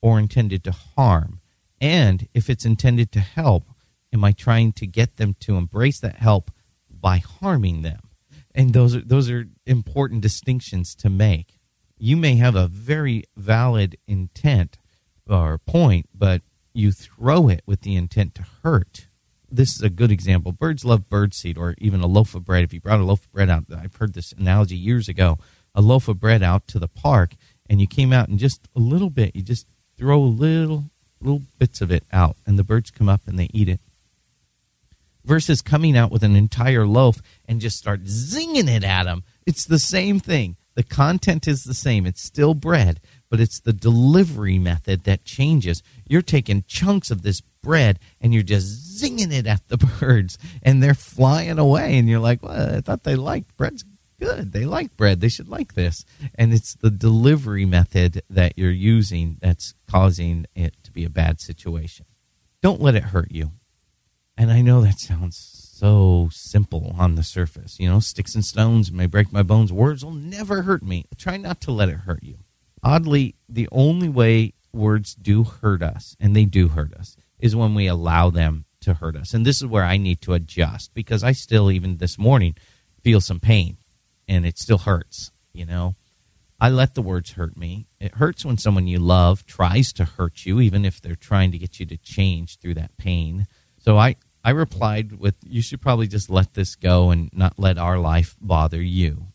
or 0.00 0.20
intended 0.20 0.62
to 0.64 0.72
harm? 0.72 1.40
And 1.80 2.28
if 2.34 2.48
it's 2.48 2.64
intended 2.64 3.10
to 3.12 3.20
help, 3.20 3.64
am 4.12 4.22
I 4.22 4.30
trying 4.30 4.72
to 4.74 4.86
get 4.86 5.16
them 5.16 5.34
to 5.40 5.56
embrace 5.56 5.98
that 6.00 6.16
help 6.16 6.52
by 7.00 7.18
harming 7.18 7.82
them? 7.82 8.00
And 8.54 8.72
those 8.72 8.96
are 8.96 9.00
those 9.00 9.30
are 9.30 9.46
important 9.66 10.22
distinctions 10.22 10.94
to 10.96 11.08
make. 11.08 11.58
You 11.98 12.16
may 12.16 12.36
have 12.36 12.56
a 12.56 12.66
very 12.66 13.24
valid 13.36 13.96
intent 14.08 14.78
or 15.28 15.58
point, 15.58 16.08
but 16.14 16.42
you 16.72 16.92
throw 16.92 17.48
it 17.48 17.62
with 17.66 17.82
the 17.82 17.96
intent 17.96 18.34
to 18.36 18.46
hurt. 18.62 19.06
This 19.50 19.74
is 19.74 19.82
a 19.82 19.90
good 19.90 20.10
example. 20.10 20.52
Birds 20.52 20.84
love 20.84 21.08
birdseed 21.08 21.58
or 21.58 21.74
even 21.78 22.00
a 22.00 22.06
loaf 22.06 22.34
of 22.34 22.44
bread. 22.44 22.64
If 22.64 22.72
you 22.72 22.80
brought 22.80 23.00
a 23.00 23.04
loaf 23.04 23.24
of 23.24 23.32
bread 23.32 23.50
out, 23.50 23.64
I've 23.76 23.96
heard 23.96 24.14
this 24.14 24.32
analogy 24.32 24.76
years 24.76 25.08
ago, 25.08 25.38
a 25.74 25.80
loaf 25.80 26.08
of 26.08 26.20
bread 26.20 26.42
out 26.42 26.66
to 26.68 26.78
the 26.78 26.88
park 26.88 27.34
and 27.68 27.80
you 27.80 27.86
came 27.86 28.12
out 28.12 28.28
and 28.28 28.38
just 28.38 28.68
a 28.74 28.80
little 28.80 29.10
bit, 29.10 29.36
you 29.36 29.42
just 29.42 29.66
throw 29.96 30.20
a 30.20 30.24
little 30.24 30.90
little 31.20 31.42
bits 31.58 31.80
of 31.82 31.90
it 31.90 32.04
out 32.10 32.36
and 32.46 32.58
the 32.58 32.64
birds 32.64 32.90
come 32.90 33.08
up 33.08 33.20
and 33.26 33.38
they 33.38 33.50
eat 33.52 33.68
it 33.68 33.80
versus 35.24 35.62
coming 35.62 35.96
out 35.96 36.10
with 36.10 36.22
an 36.22 36.36
entire 36.36 36.86
loaf 36.86 37.20
and 37.46 37.60
just 37.60 37.78
start 37.78 38.04
zinging 38.04 38.68
it 38.68 38.84
at 38.84 39.04
them. 39.04 39.24
It's 39.46 39.64
the 39.64 39.78
same 39.78 40.20
thing. 40.20 40.56
The 40.74 40.82
content 40.82 41.48
is 41.48 41.64
the 41.64 41.74
same. 41.74 42.06
It's 42.06 42.22
still 42.22 42.54
bread, 42.54 43.00
but 43.28 43.40
it's 43.40 43.60
the 43.60 43.72
delivery 43.72 44.58
method 44.58 45.04
that 45.04 45.24
changes. 45.24 45.82
You're 46.08 46.22
taking 46.22 46.64
chunks 46.66 47.10
of 47.10 47.22
this 47.22 47.40
bread 47.62 47.98
and 48.20 48.32
you're 48.32 48.42
just 48.42 49.02
zinging 49.02 49.32
it 49.32 49.46
at 49.46 49.68
the 49.68 49.76
birds 50.00 50.38
and 50.62 50.82
they're 50.82 50.94
flying 50.94 51.58
away 51.58 51.98
and 51.98 52.08
you're 52.08 52.20
like, 52.20 52.42
well, 52.42 52.76
I 52.76 52.80
thought 52.80 53.04
they 53.04 53.16
liked 53.16 53.56
bread's 53.56 53.84
good. 54.18 54.52
They 54.52 54.64
like 54.64 54.96
bread. 54.96 55.20
They 55.20 55.28
should 55.28 55.48
like 55.48 55.74
this. 55.74 56.04
And 56.34 56.52
it's 56.52 56.74
the 56.74 56.90
delivery 56.90 57.64
method 57.64 58.22
that 58.30 58.52
you're 58.56 58.70
using 58.70 59.38
that's 59.40 59.74
causing 59.88 60.46
it 60.54 60.74
to 60.84 60.92
be 60.92 61.04
a 61.04 61.10
bad 61.10 61.40
situation. 61.40 62.06
Don't 62.62 62.80
let 62.80 62.94
it 62.94 63.04
hurt 63.04 63.32
you. 63.32 63.52
And 64.40 64.50
I 64.50 64.62
know 64.62 64.80
that 64.80 64.98
sounds 64.98 65.36
so 65.36 66.30
simple 66.32 66.94
on 66.98 67.14
the 67.14 67.22
surface. 67.22 67.78
You 67.78 67.90
know, 67.90 68.00
sticks 68.00 68.34
and 68.34 68.42
stones 68.42 68.90
may 68.90 69.04
break 69.04 69.30
my 69.34 69.42
bones. 69.42 69.70
Words 69.70 70.02
will 70.02 70.14
never 70.14 70.62
hurt 70.62 70.82
me. 70.82 71.04
Try 71.18 71.36
not 71.36 71.60
to 71.60 71.70
let 71.70 71.90
it 71.90 71.96
hurt 71.96 72.22
you. 72.22 72.38
Oddly, 72.82 73.34
the 73.50 73.68
only 73.70 74.08
way 74.08 74.54
words 74.72 75.14
do 75.14 75.44
hurt 75.44 75.82
us, 75.82 76.16
and 76.18 76.34
they 76.34 76.46
do 76.46 76.68
hurt 76.68 76.94
us, 76.94 77.18
is 77.38 77.54
when 77.54 77.74
we 77.74 77.86
allow 77.86 78.30
them 78.30 78.64
to 78.80 78.94
hurt 78.94 79.14
us. 79.14 79.34
And 79.34 79.44
this 79.44 79.58
is 79.58 79.66
where 79.66 79.84
I 79.84 79.98
need 79.98 80.22
to 80.22 80.32
adjust 80.32 80.94
because 80.94 81.22
I 81.22 81.32
still, 81.32 81.70
even 81.70 81.98
this 81.98 82.16
morning, 82.16 82.54
feel 83.04 83.20
some 83.20 83.40
pain 83.40 83.76
and 84.26 84.46
it 84.46 84.56
still 84.56 84.78
hurts, 84.78 85.32
you 85.52 85.66
know. 85.66 85.96
I 86.58 86.70
let 86.70 86.94
the 86.94 87.02
words 87.02 87.32
hurt 87.32 87.58
me. 87.58 87.88
It 88.00 88.14
hurts 88.14 88.46
when 88.46 88.56
someone 88.56 88.86
you 88.86 89.00
love 89.00 89.44
tries 89.44 89.92
to 89.92 90.06
hurt 90.06 90.46
you, 90.46 90.62
even 90.62 90.86
if 90.86 90.98
they're 90.98 91.14
trying 91.14 91.52
to 91.52 91.58
get 91.58 91.78
you 91.78 91.84
to 91.84 91.98
change 91.98 92.58
through 92.58 92.74
that 92.74 92.96
pain. 92.96 93.46
So 93.76 93.98
I, 93.98 94.16
I 94.44 94.50
replied 94.50 95.18
with, 95.18 95.34
You 95.44 95.62
should 95.62 95.80
probably 95.80 96.06
just 96.06 96.30
let 96.30 96.54
this 96.54 96.74
go 96.74 97.10
and 97.10 97.30
not 97.32 97.58
let 97.58 97.78
our 97.78 97.98
life 97.98 98.36
bother 98.40 98.80
you. 98.80 99.26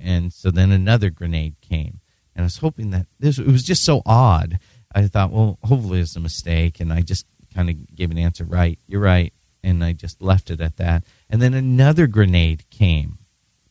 And 0.00 0.32
so 0.32 0.50
then 0.50 0.70
another 0.70 1.10
grenade 1.10 1.56
came. 1.60 2.00
And 2.34 2.42
I 2.42 2.46
was 2.46 2.58
hoping 2.58 2.90
that 2.90 3.06
this, 3.18 3.38
it 3.38 3.46
was 3.46 3.64
just 3.64 3.84
so 3.84 4.02
odd. 4.06 4.60
I 4.94 5.06
thought, 5.06 5.32
well, 5.32 5.58
hopefully 5.64 6.00
it's 6.00 6.16
a 6.16 6.20
mistake. 6.20 6.78
And 6.78 6.92
I 6.92 7.00
just 7.00 7.26
kind 7.52 7.68
of 7.68 7.94
gave 7.94 8.10
an 8.10 8.18
answer, 8.18 8.44
right, 8.44 8.78
you're 8.86 9.00
right. 9.00 9.32
And 9.62 9.82
I 9.82 9.92
just 9.92 10.22
left 10.22 10.50
it 10.50 10.60
at 10.60 10.76
that. 10.76 11.04
And 11.28 11.42
then 11.42 11.52
another 11.52 12.06
grenade 12.06 12.70
came. 12.70 13.18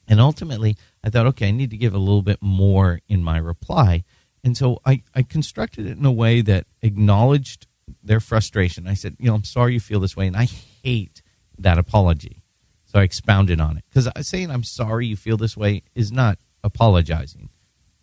And 0.08 0.20
ultimately, 0.20 0.76
I 1.04 1.10
thought, 1.10 1.28
okay, 1.28 1.48
I 1.48 1.52
need 1.52 1.70
to 1.72 1.78
give 1.78 1.94
a 1.94 2.00
little 2.00 2.22
bit 2.22 2.42
more 2.42 3.00
in 3.08 3.24
my 3.24 3.38
reply. 3.38 4.04
And 4.44 4.56
so 4.56 4.80
I, 4.86 5.04
I 5.16 5.24
constructed 5.24 5.86
it 5.86 5.98
in 5.98 6.06
a 6.06 6.12
way 6.12 6.42
that 6.42 6.68
acknowledged 6.82 7.67
their 8.04 8.20
frustration. 8.20 8.88
I 8.88 8.94
said, 8.94 9.16
you 9.20 9.28
know, 9.28 9.36
I'm 9.36 9.44
sorry 9.44 9.74
you 9.74 9.80
feel 9.80 10.00
this 10.00 10.16
way, 10.16 10.28
and 10.28 10.36
I 10.36 10.46
hate 10.46 11.22
that 11.58 11.78
apology. 11.78 12.44
So 12.86 13.00
I 13.00 13.04
expounded 13.04 13.60
on 13.60 13.78
it 13.78 13.84
because 13.90 14.10
saying 14.26 14.50
I'm 14.50 14.64
sorry 14.64 15.08
you 15.08 15.18
feel 15.18 15.38
this 15.38 15.58
way 15.58 15.84
is 15.94 16.12
not 16.12 16.40
apologizing. 16.64 17.50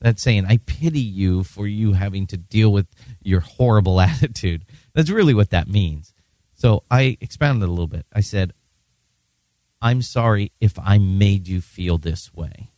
That's 0.01 0.23
saying 0.23 0.45
I 0.47 0.59
pity 0.59 1.01
you 1.01 1.43
for 1.45 1.67
you 1.67 1.95
having 1.95 2.27
to 2.27 2.37
deal 2.37 2.71
with 2.71 2.87
your 3.23 3.41
horrible 3.41 4.01
attitude. 4.01 4.67
That's 4.93 5.11
really 5.11 5.33
what 5.33 5.51
that 5.51 5.69
means. 5.69 6.13
So 6.53 6.85
I 6.91 7.17
expounded 7.21 7.67
a 7.67 7.73
little 7.73 7.87
bit. 7.87 8.07
I 8.13 8.21
said, 8.21 8.53
I'm 9.81 10.03
sorry 10.03 10.53
if 10.61 10.79
I 10.79 10.99
made 10.99 11.49
you 11.49 11.61
feel 11.61 11.99
this 11.99 12.35
way. 12.35 12.71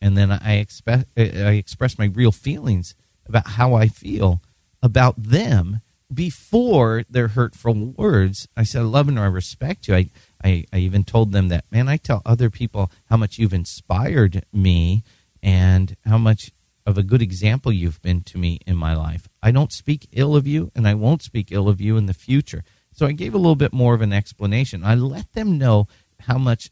And 0.00 0.16
then 0.16 0.30
I, 0.30 0.64
expe- 0.64 1.06
I 1.16 1.52
expressed 1.52 1.98
my 1.98 2.06
real 2.06 2.32
feelings 2.32 2.94
about 3.26 3.46
how 3.46 3.74
I 3.74 3.88
feel 3.88 4.42
about 4.82 5.20
them 5.20 5.80
before 6.12 7.04
their 7.08 7.28
hurtful 7.28 7.74
words, 7.74 8.48
I 8.56 8.62
said, 8.62 8.80
I 8.80 8.84
love 8.84 9.08
and 9.08 9.18
I 9.18 9.26
respect 9.26 9.88
you. 9.88 9.94
I, 9.94 10.10
I, 10.42 10.64
I 10.72 10.78
even 10.78 11.04
told 11.04 11.32
them 11.32 11.48
that, 11.48 11.64
man, 11.70 11.88
I 11.88 11.96
tell 11.96 12.22
other 12.24 12.50
people 12.50 12.90
how 13.06 13.16
much 13.16 13.38
you've 13.38 13.52
inspired 13.52 14.44
me 14.52 15.04
and 15.42 15.96
how 16.06 16.18
much 16.18 16.50
of 16.86 16.96
a 16.96 17.02
good 17.02 17.20
example 17.20 17.70
you've 17.70 18.00
been 18.00 18.22
to 18.22 18.38
me 18.38 18.58
in 18.66 18.74
my 18.74 18.94
life. 18.94 19.28
I 19.42 19.50
don't 19.50 19.72
speak 19.72 20.08
ill 20.12 20.34
of 20.34 20.46
you, 20.46 20.72
and 20.74 20.88
I 20.88 20.94
won't 20.94 21.22
speak 21.22 21.52
ill 21.52 21.68
of 21.68 21.80
you 21.80 21.98
in 21.98 22.06
the 22.06 22.14
future. 22.14 22.64
So 22.92 23.06
I 23.06 23.12
gave 23.12 23.34
a 23.34 23.38
little 23.38 23.56
bit 23.56 23.74
more 23.74 23.94
of 23.94 24.00
an 24.00 24.12
explanation. 24.12 24.82
I 24.82 24.94
let 24.94 25.32
them 25.34 25.58
know 25.58 25.86
how 26.20 26.38
much 26.38 26.70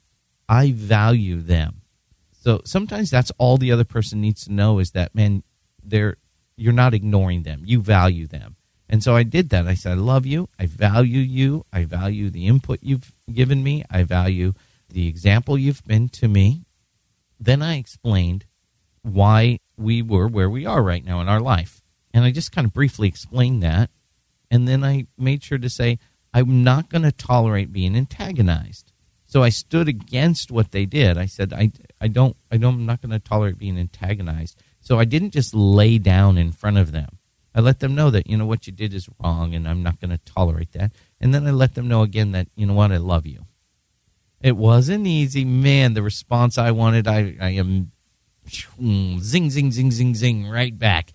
I 0.49 0.73
value 0.73 1.43
them. 1.43 1.83
So 2.33 2.63
sometimes 2.65 3.11
that's 3.11 3.33
all 3.37 3.59
the 3.59 3.73
other 3.73 3.85
person 3.85 4.21
needs 4.21 4.45
to 4.45 4.53
know 4.53 4.79
is 4.79 4.93
that, 4.93 5.15
man, 5.15 5.43
they're, 5.83 6.17
you're 6.57 6.73
not 6.73 6.95
ignoring 6.95 7.43
them. 7.43 7.63
You 7.67 7.83
value 7.83 8.27
them. 8.27 8.57
And 8.89 9.03
so 9.03 9.17
I 9.17 9.25
did 9.25 9.51
that. 9.51 9.67
I 9.67 9.75
said, 9.75 9.93
I 9.93 10.01
love 10.01 10.27
you. 10.27 10.49
I 10.59 10.67
value 10.67 11.21
you. 11.21 11.67
I 11.73 11.85
value 11.85 12.31
the 12.31 12.47
input 12.47 12.79
you've 12.83 13.13
given 13.33 13.63
me. 13.63 13.85
I 13.91 14.05
value 14.05 14.55
the 14.89 15.09
example 15.09 15.59
you've 15.59 15.85
been 15.85 16.09
to 16.11 16.29
me. 16.29 16.63
Then 17.41 17.63
I 17.63 17.77
explained 17.77 18.47
why 19.03 19.59
we 19.77 20.03
were 20.03 20.29
where 20.29 20.51
we 20.51 20.67
are 20.67 20.83
right 20.83 21.05
now 21.05 21.21
in 21.21 21.29
our 21.29 21.41
life. 21.41 21.83
And 22.15 22.25
I 22.25 22.31
just 22.31 22.53
kind 22.53 22.67
of 22.67 22.73
briefly 22.73 23.09
explained 23.09 23.63
that. 23.63 23.91
And 24.51 24.67
then 24.67 24.85
I 24.85 25.07
made 25.19 25.43
sure 25.43 25.59
to 25.59 25.69
say, 25.69 25.99
I'm 26.33 26.63
not 26.63 26.89
going 26.89 27.03
to 27.03 27.13
tolerate 27.13 27.73
being 27.73 27.97
antagonized. 27.97 28.93
So 29.27 29.43
I 29.43 29.49
stood 29.49 29.89
against 29.89 30.53
what 30.53 30.71
they 30.71 30.87
did. 30.87 31.19
I 31.19 31.27
said, 31.27 31.53
I, 31.53 31.73
I 32.01 32.09
don't, 32.09 32.37
I 32.51 32.57
don't, 32.57 32.75
I'm 32.75 32.87
not 32.87 33.03
going 33.03 33.11
to 33.11 33.19
tolerate 33.19 33.59
being 33.59 33.79
antagonized. 33.79 34.63
So 34.81 34.99
I 34.99 35.05
didn't 35.05 35.33
just 35.33 35.53
lay 35.53 35.99
down 35.99 36.39
in 36.39 36.53
front 36.53 36.79
of 36.79 36.93
them. 36.93 37.19
I 37.57 37.61
let 37.61 37.81
them 37.81 37.95
know 37.95 38.11
that, 38.11 38.27
you 38.27 38.37
know, 38.37 38.45
what 38.45 38.67
you 38.67 38.73
did 38.73 38.93
is 38.93 39.09
wrong 39.19 39.55
and 39.55 39.67
I'm 39.67 39.83
not 39.83 39.99
going 39.99 40.11
to 40.11 40.19
tolerate 40.19 40.73
that. 40.73 40.93
And 41.19 41.33
then 41.33 41.47
I 41.47 41.53
let 41.53 41.75
them 41.75 41.89
know 41.89 42.03
again 42.03 42.33
that, 42.33 42.49
you 42.55 42.67
know 42.67 42.75
what, 42.75 42.93
I 42.93 42.99
love 42.99 43.25
you. 43.25 43.47
It 44.43 44.59
wasn't 44.59 45.07
easy. 45.07 45.47
Man, 45.47 45.95
the 45.95 46.03
response 46.03 46.59
I 46.59 46.71
wanted, 46.73 47.09
I, 47.09 47.35
I 47.41 47.51
am 47.53 47.93
mm, 48.47 49.21
zing, 49.21 49.49
zing, 49.49 49.73
zing, 49.73 49.91
zing, 49.91 50.15
zing, 50.15 50.47
right 50.47 50.79
back. 50.79 51.13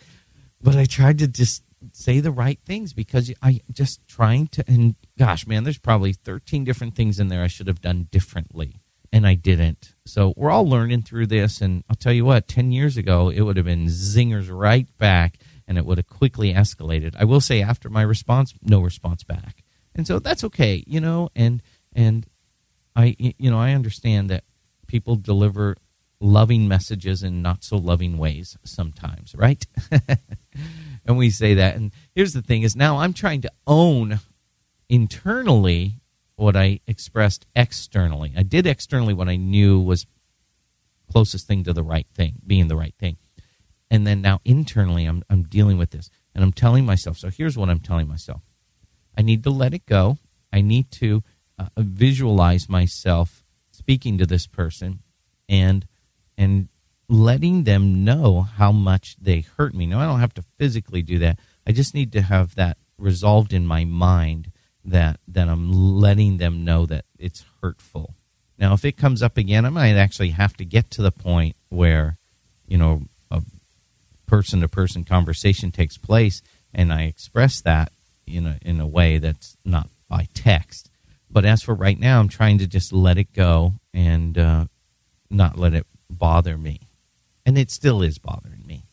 But 0.60 0.76
I 0.76 0.86
tried 0.86 1.20
to 1.20 1.28
just 1.28 1.64
say 1.92 2.20
the 2.20 2.32
right 2.32 2.60
things 2.66 2.92
because 2.94 3.32
I 3.44 3.62
just 3.72 4.08
trying 4.08 4.48
to, 4.48 4.64
and 4.68 4.96
gosh, 5.20 5.46
man, 5.46 5.64
there's 5.64 5.78
probably 5.78 6.14
13 6.14 6.64
different 6.64 6.96
things 6.96 7.20
in 7.20 7.28
there 7.28 7.44
I 7.44 7.48
should 7.48 7.68
have 7.68 7.82
done 7.82 8.08
differently. 8.10 8.82
And 9.14 9.28
I 9.28 9.36
didn't. 9.36 9.94
So 10.08 10.34
we're 10.36 10.50
all 10.50 10.68
learning 10.68 11.04
through 11.04 11.28
this. 11.28 11.62
And 11.62 11.84
I'll 11.88 11.96
tell 11.96 12.14
you 12.14 12.26
what, 12.26 12.48
10 12.48 12.72
years 12.72 12.98
ago, 12.98 13.30
it 13.30 13.42
would 13.42 13.58
have 13.58 13.66
been 13.68 13.86
zingers 13.86 14.50
right 14.52 14.88
back 14.98 15.38
and 15.72 15.78
it 15.78 15.86
would 15.86 15.98
have 15.98 16.08
quickly 16.08 16.54
escalated. 16.54 17.16
I 17.18 17.24
will 17.24 17.40
say 17.40 17.62
after 17.62 17.90
my 17.90 18.02
response, 18.02 18.54
no 18.62 18.82
response 18.82 19.24
back, 19.24 19.64
and 19.96 20.06
so 20.06 20.20
that's 20.20 20.44
okay, 20.44 20.84
you 20.86 21.00
know. 21.00 21.30
And 21.34 21.64
and 21.94 22.28
I 22.94 23.16
you 23.18 23.50
know 23.50 23.58
I 23.58 23.72
understand 23.72 24.30
that 24.30 24.44
people 24.88 25.16
deliver 25.16 25.78
loving 26.20 26.68
messages 26.68 27.24
in 27.24 27.42
not 27.42 27.64
so 27.64 27.78
loving 27.78 28.18
ways 28.18 28.58
sometimes, 28.66 29.34
right? 29.34 29.66
and 31.06 31.18
we 31.18 31.30
say 31.30 31.54
that. 31.54 31.78
And 31.78 31.94
here's 32.14 32.34
the 32.34 32.42
thing: 32.42 32.64
is 32.64 32.76
now 32.76 32.98
I'm 32.98 33.14
trying 33.14 33.40
to 33.44 33.52
own 33.66 34.20
internally 34.90 36.02
what 36.36 36.58
I 36.58 36.82
expressed 36.86 37.46
externally. 37.56 38.34
I 38.36 38.44
did 38.44 38.68
externally 38.68 39.14
what 39.14 39.30
I 39.30 39.38
knew 39.38 39.80
was 39.80 40.06
closest 41.10 41.48
thing 41.48 41.64
to 41.64 41.72
the 41.72 41.82
right 41.82 42.08
thing, 42.14 42.42
being 42.46 42.68
the 42.68 42.76
right 42.76 42.96
thing 43.00 43.16
and 43.92 44.08
then 44.08 44.22
now 44.22 44.42
internally 44.44 45.06
I'm, 45.06 45.22
I'm 45.30 45.44
dealing 45.44 45.78
with 45.78 45.92
this 45.92 46.10
and 46.34 46.44
i'm 46.44 46.54
telling 46.54 46.86
myself 46.86 47.18
so 47.18 47.30
here's 47.30 47.58
what 47.58 47.70
i'm 47.70 47.80
telling 47.80 48.08
myself 48.08 48.42
i 49.16 49.22
need 49.22 49.44
to 49.44 49.52
let 49.52 49.76
it 49.76 49.86
go 49.86 50.18
i 50.52 50.62
need 50.62 50.90
to 50.94 51.22
uh, 51.60 51.68
visualize 51.78 52.68
myself 52.68 53.44
speaking 53.72 54.18
to 54.18 54.26
this 54.26 54.48
person 54.48 55.04
and 55.48 55.86
and 56.38 56.70
letting 57.12 57.66
them 57.66 58.06
know 58.06 58.42
how 58.42 58.72
much 58.72 59.18
they 59.20 59.42
hurt 59.42 59.74
me. 59.76 59.86
Now, 59.86 60.00
I 60.00 60.06
don't 60.06 60.22
have 60.22 60.34
to 60.36 60.46
physically 60.58 61.02
do 61.02 61.20
that. 61.20 61.40
I 61.68 61.74
just 61.74 61.94
need 61.94 62.14
to 62.14 62.22
have 62.22 62.56
that 62.56 62.78
resolved 62.98 63.52
in 63.52 63.68
my 63.68 63.84
mind 63.84 64.52
that 64.86 65.20
that 65.28 65.50
I'm 65.50 65.72
letting 65.72 66.38
them 66.38 66.64
know 66.64 66.86
that 66.86 67.06
it's 67.20 67.46
hurtful. 67.62 68.16
Now, 68.58 68.74
if 68.74 68.86
it 68.86 68.98
comes 68.98 69.22
up 69.22 69.38
again, 69.38 69.66
I 69.66 69.70
might 69.70 69.96
actually 69.96 70.30
have 70.30 70.56
to 70.58 70.66
get 70.66 70.90
to 70.92 71.02
the 71.02 71.12
point 71.12 71.56
where, 71.70 72.18
you 72.66 72.78
know, 72.78 73.04
person 74.32 74.62
to 74.62 74.68
person 74.70 75.04
conversation 75.04 75.72
takes 75.72 75.98
place 75.98 76.42
and 76.74 76.94
I 76.94 77.04
express 77.04 77.60
that 77.62 77.92
in 78.26 78.48
a, 78.48 78.58
in 78.62 78.80
a 78.80 78.88
way 78.88 79.18
that's 79.18 79.58
not 79.66 79.90
by 80.08 80.30
text. 80.34 80.90
But 81.30 81.44
as 81.44 81.62
for 81.62 81.76
right 81.76 82.00
now, 82.00 82.22
I'm 82.22 82.30
trying 82.30 82.58
to 82.60 82.68
just 82.68 82.94
let 82.94 83.18
it 83.18 83.34
go 83.34 83.74
and 83.94 84.38
uh, 84.38 84.66
not 85.30 85.58
let 85.58 85.74
it 85.74 85.86
bother 86.10 86.58
me. 86.58 86.80
And 87.46 87.58
it 87.58 87.70
still 87.70 88.02
is 88.02 88.20
bothering 88.20 88.66
me. 88.66 88.86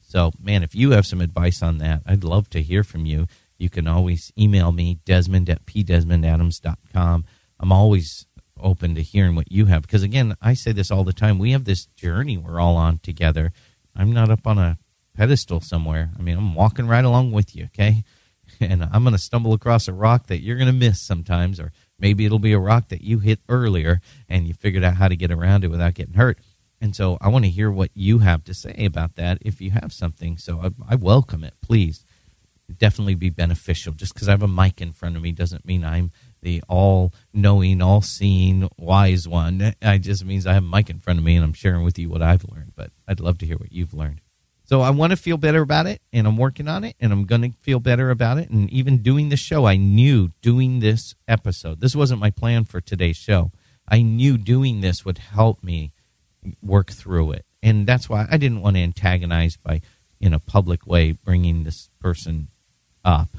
So, 0.00 0.32
man, 0.42 0.64
if 0.64 0.74
you 0.74 0.90
have 0.90 1.06
some 1.06 1.20
advice 1.20 1.62
on 1.62 1.78
that, 1.78 2.02
I'd 2.04 2.24
love 2.24 2.50
to 2.50 2.62
hear 2.62 2.82
from 2.82 3.06
you. 3.06 3.28
You 3.58 3.70
can 3.70 3.86
always 3.86 4.32
email 4.36 4.72
me, 4.72 4.98
desmond 5.04 5.48
at 5.48 5.66
pdesmondadams.com. 5.66 7.24
I'm 7.60 7.72
always 7.72 8.26
open 8.60 8.96
to 8.96 9.02
hearing 9.02 9.36
what 9.36 9.52
you 9.52 9.66
have. 9.66 9.82
Because, 9.82 10.02
again, 10.02 10.34
I 10.42 10.54
say 10.54 10.72
this 10.72 10.90
all 10.90 11.04
the 11.04 11.12
time. 11.12 11.38
We 11.38 11.52
have 11.52 11.64
this 11.64 11.86
journey 11.86 12.36
we're 12.36 12.58
all 12.58 12.76
on 12.76 12.98
together. 12.98 13.52
I'm 13.94 14.12
not 14.12 14.30
up 14.30 14.46
on 14.46 14.58
a 14.58 14.78
pedestal 15.14 15.60
somewhere. 15.60 16.10
I 16.18 16.22
mean, 16.22 16.36
I'm 16.36 16.54
walking 16.54 16.86
right 16.86 17.04
along 17.04 17.32
with 17.32 17.54
you, 17.54 17.64
okay? 17.66 18.04
And 18.58 18.82
I'm 18.82 19.04
going 19.04 19.12
to 19.14 19.18
stumble 19.18 19.52
across 19.52 19.86
a 19.86 19.92
rock 19.92 20.26
that 20.26 20.42
you're 20.42 20.56
going 20.56 20.66
to 20.66 20.72
miss 20.72 21.00
sometimes, 21.00 21.60
or 21.60 21.70
maybe 22.00 22.24
it'll 22.24 22.40
be 22.40 22.52
a 22.52 22.58
rock 22.58 22.88
that 22.88 23.00
you 23.00 23.20
hit 23.20 23.38
earlier 23.48 24.00
and 24.28 24.48
you 24.48 24.54
figured 24.54 24.82
out 24.82 24.96
how 24.96 25.06
to 25.06 25.14
get 25.14 25.30
around 25.30 25.62
it 25.62 25.68
without 25.70 25.94
getting 25.94 26.14
hurt. 26.14 26.40
And 26.80 26.96
so 26.96 27.16
I 27.20 27.28
want 27.28 27.44
to 27.44 27.50
hear 27.50 27.70
what 27.70 27.90
you 27.94 28.18
have 28.18 28.42
to 28.44 28.54
say 28.54 28.74
about 28.84 29.14
that 29.14 29.38
if 29.42 29.60
you 29.60 29.70
have 29.70 29.92
something. 29.92 30.36
So 30.36 30.60
I, 30.60 30.94
I 30.94 30.94
welcome 30.96 31.44
it, 31.44 31.54
please. 31.62 32.04
Definitely 32.76 33.14
be 33.14 33.30
beneficial. 33.30 33.92
Just 33.92 34.14
because 34.14 34.28
I 34.28 34.32
have 34.32 34.42
a 34.42 34.48
mic 34.48 34.80
in 34.80 34.92
front 34.92 35.16
of 35.16 35.22
me 35.22 35.30
doesn't 35.30 35.64
mean 35.64 35.84
I'm 35.84 36.10
the 36.42 36.62
all 36.68 37.12
knowing, 37.32 37.82
all 37.82 38.02
seeing, 38.02 38.68
wise 38.78 39.28
one. 39.28 39.74
It 39.80 39.98
just 39.98 40.24
means 40.24 40.46
I 40.46 40.54
have 40.54 40.64
a 40.64 40.66
mic 40.66 40.90
in 40.90 41.00
front 41.00 41.18
of 41.18 41.24
me 41.24 41.36
and 41.36 41.44
I'm 41.44 41.52
sharing 41.52 41.84
with 41.84 41.98
you 41.98 42.08
what 42.08 42.22
I've 42.22 42.44
learned. 42.44 42.72
But 42.76 42.90
I'd 43.06 43.20
love 43.20 43.38
to 43.38 43.46
hear 43.46 43.56
what 43.56 43.72
you've 43.72 43.94
learned. 43.94 44.20
So 44.64 44.82
I 44.82 44.90
want 44.90 45.10
to 45.10 45.16
feel 45.16 45.36
better 45.36 45.62
about 45.62 45.86
it, 45.86 46.00
and 46.12 46.28
I'm 46.28 46.36
working 46.36 46.68
on 46.68 46.84
it, 46.84 46.94
and 47.00 47.12
I'm 47.12 47.24
going 47.24 47.42
to 47.42 47.50
feel 47.60 47.80
better 47.80 48.10
about 48.10 48.38
it. 48.38 48.50
And 48.50 48.70
even 48.70 48.98
doing 48.98 49.28
the 49.28 49.36
show, 49.36 49.64
I 49.64 49.76
knew 49.76 50.30
doing 50.42 50.78
this 50.78 51.16
episode, 51.26 51.80
this 51.80 51.96
wasn't 51.96 52.20
my 52.20 52.30
plan 52.30 52.64
for 52.64 52.80
today's 52.80 53.16
show. 53.16 53.50
I 53.88 54.02
knew 54.02 54.38
doing 54.38 54.80
this 54.80 55.04
would 55.04 55.18
help 55.18 55.64
me 55.64 55.90
work 56.62 56.92
through 56.92 57.32
it. 57.32 57.46
And 57.60 57.84
that's 57.84 58.08
why 58.08 58.28
I 58.30 58.36
didn't 58.36 58.62
want 58.62 58.76
to 58.76 58.82
antagonize 58.82 59.56
by, 59.56 59.80
in 60.20 60.32
a 60.32 60.38
public 60.38 60.86
way, 60.86 61.10
bringing 61.10 61.64
this 61.64 61.90
person 61.98 62.46
up. 63.04 63.30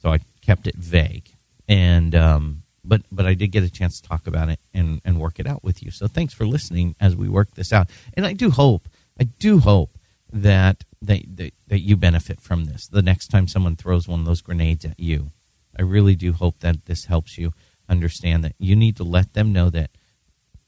So 0.00 0.12
I 0.12 0.18
kept 0.40 0.66
it 0.66 0.74
vague. 0.74 1.30
And, 1.72 2.14
um, 2.14 2.64
but, 2.84 3.00
but 3.10 3.24
I 3.24 3.32
did 3.32 3.50
get 3.50 3.62
a 3.62 3.70
chance 3.70 3.98
to 3.98 4.06
talk 4.06 4.26
about 4.26 4.50
it 4.50 4.60
and, 4.74 5.00
and 5.06 5.18
work 5.18 5.40
it 5.40 5.46
out 5.46 5.64
with 5.64 5.82
you. 5.82 5.90
So 5.90 6.06
thanks 6.06 6.34
for 6.34 6.44
listening 6.44 6.94
as 7.00 7.16
we 7.16 7.30
work 7.30 7.54
this 7.54 7.72
out. 7.72 7.88
And 8.12 8.26
I 8.26 8.34
do 8.34 8.50
hope, 8.50 8.90
I 9.18 9.24
do 9.24 9.58
hope 9.58 9.98
that, 10.30 10.84
that, 11.00 11.22
that, 11.36 11.54
that 11.68 11.80
you 11.80 11.96
benefit 11.96 12.42
from 12.42 12.66
this 12.66 12.86
the 12.88 13.00
next 13.00 13.28
time 13.28 13.48
someone 13.48 13.76
throws 13.76 14.06
one 14.06 14.20
of 14.20 14.26
those 14.26 14.42
grenades 14.42 14.84
at 14.84 15.00
you. 15.00 15.30
I 15.78 15.80
really 15.80 16.14
do 16.14 16.34
hope 16.34 16.58
that 16.58 16.84
this 16.84 17.06
helps 17.06 17.38
you 17.38 17.54
understand 17.88 18.44
that 18.44 18.54
you 18.58 18.76
need 18.76 18.96
to 18.98 19.04
let 19.04 19.32
them 19.32 19.50
know 19.50 19.70
that 19.70 19.88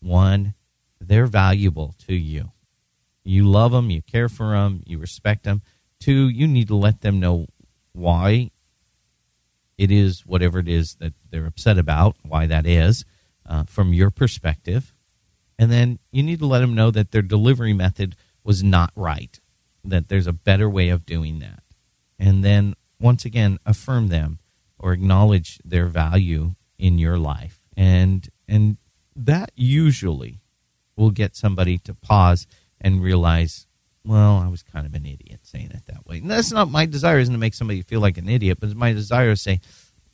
one, 0.00 0.54
they're 0.98 1.26
valuable 1.26 1.94
to 2.06 2.14
you. 2.14 2.52
You 3.24 3.46
love 3.46 3.72
them, 3.72 3.90
you 3.90 4.00
care 4.00 4.30
for 4.30 4.52
them, 4.52 4.82
you 4.86 4.96
respect 4.96 5.42
them. 5.42 5.60
Two, 6.00 6.30
you 6.30 6.46
need 6.46 6.68
to 6.68 6.76
let 6.76 7.02
them 7.02 7.20
know 7.20 7.46
why 7.92 8.52
it 9.76 9.90
is 9.90 10.24
whatever 10.26 10.58
it 10.58 10.68
is 10.68 10.96
that 10.96 11.14
they're 11.30 11.46
upset 11.46 11.78
about, 11.78 12.16
why 12.22 12.46
that 12.46 12.66
is, 12.66 13.04
uh, 13.46 13.64
from 13.64 13.92
your 13.92 14.10
perspective. 14.10 14.92
And 15.58 15.70
then 15.70 15.98
you 16.10 16.22
need 16.22 16.40
to 16.40 16.46
let 16.46 16.60
them 16.60 16.74
know 16.74 16.90
that 16.90 17.10
their 17.10 17.22
delivery 17.22 17.72
method 17.72 18.16
was 18.42 18.62
not 18.62 18.90
right 18.94 19.38
that 19.84 20.08
there's 20.08 20.26
a 20.26 20.32
better 20.32 20.68
way 20.68 20.88
of 20.88 21.06
doing 21.06 21.38
that. 21.40 21.62
And 22.18 22.42
then 22.42 22.74
once 22.98 23.24
again, 23.24 23.58
affirm 23.66 24.08
them 24.08 24.38
or 24.78 24.92
acknowledge 24.92 25.60
their 25.64 25.86
value 25.86 26.54
in 26.78 26.98
your 26.98 27.18
life. 27.18 27.60
And 27.76 28.28
and 28.48 28.78
that 29.14 29.52
usually 29.54 30.40
will 30.96 31.10
get 31.10 31.36
somebody 31.36 31.78
to 31.78 31.94
pause 31.94 32.46
and 32.80 33.02
realize, 33.02 33.66
well, 34.04 34.36
I 34.36 34.48
was 34.48 34.62
kind 34.62 34.86
of 34.86 34.94
an 34.94 35.06
idiot 35.06 35.40
saying 35.42 35.70
it 35.70 35.86
that 35.86 36.06
way. 36.06 36.18
And 36.18 36.30
that's 36.30 36.52
not 36.52 36.70
my 36.70 36.86
desire 36.86 37.18
isn't 37.18 37.32
to 37.32 37.38
make 37.38 37.54
somebody 37.54 37.82
feel 37.82 38.00
like 38.00 38.18
an 38.18 38.28
idiot, 38.28 38.58
but 38.60 38.74
my 38.74 38.92
desire 38.92 39.30
is 39.30 39.42
to 39.44 39.50
say, 39.50 39.60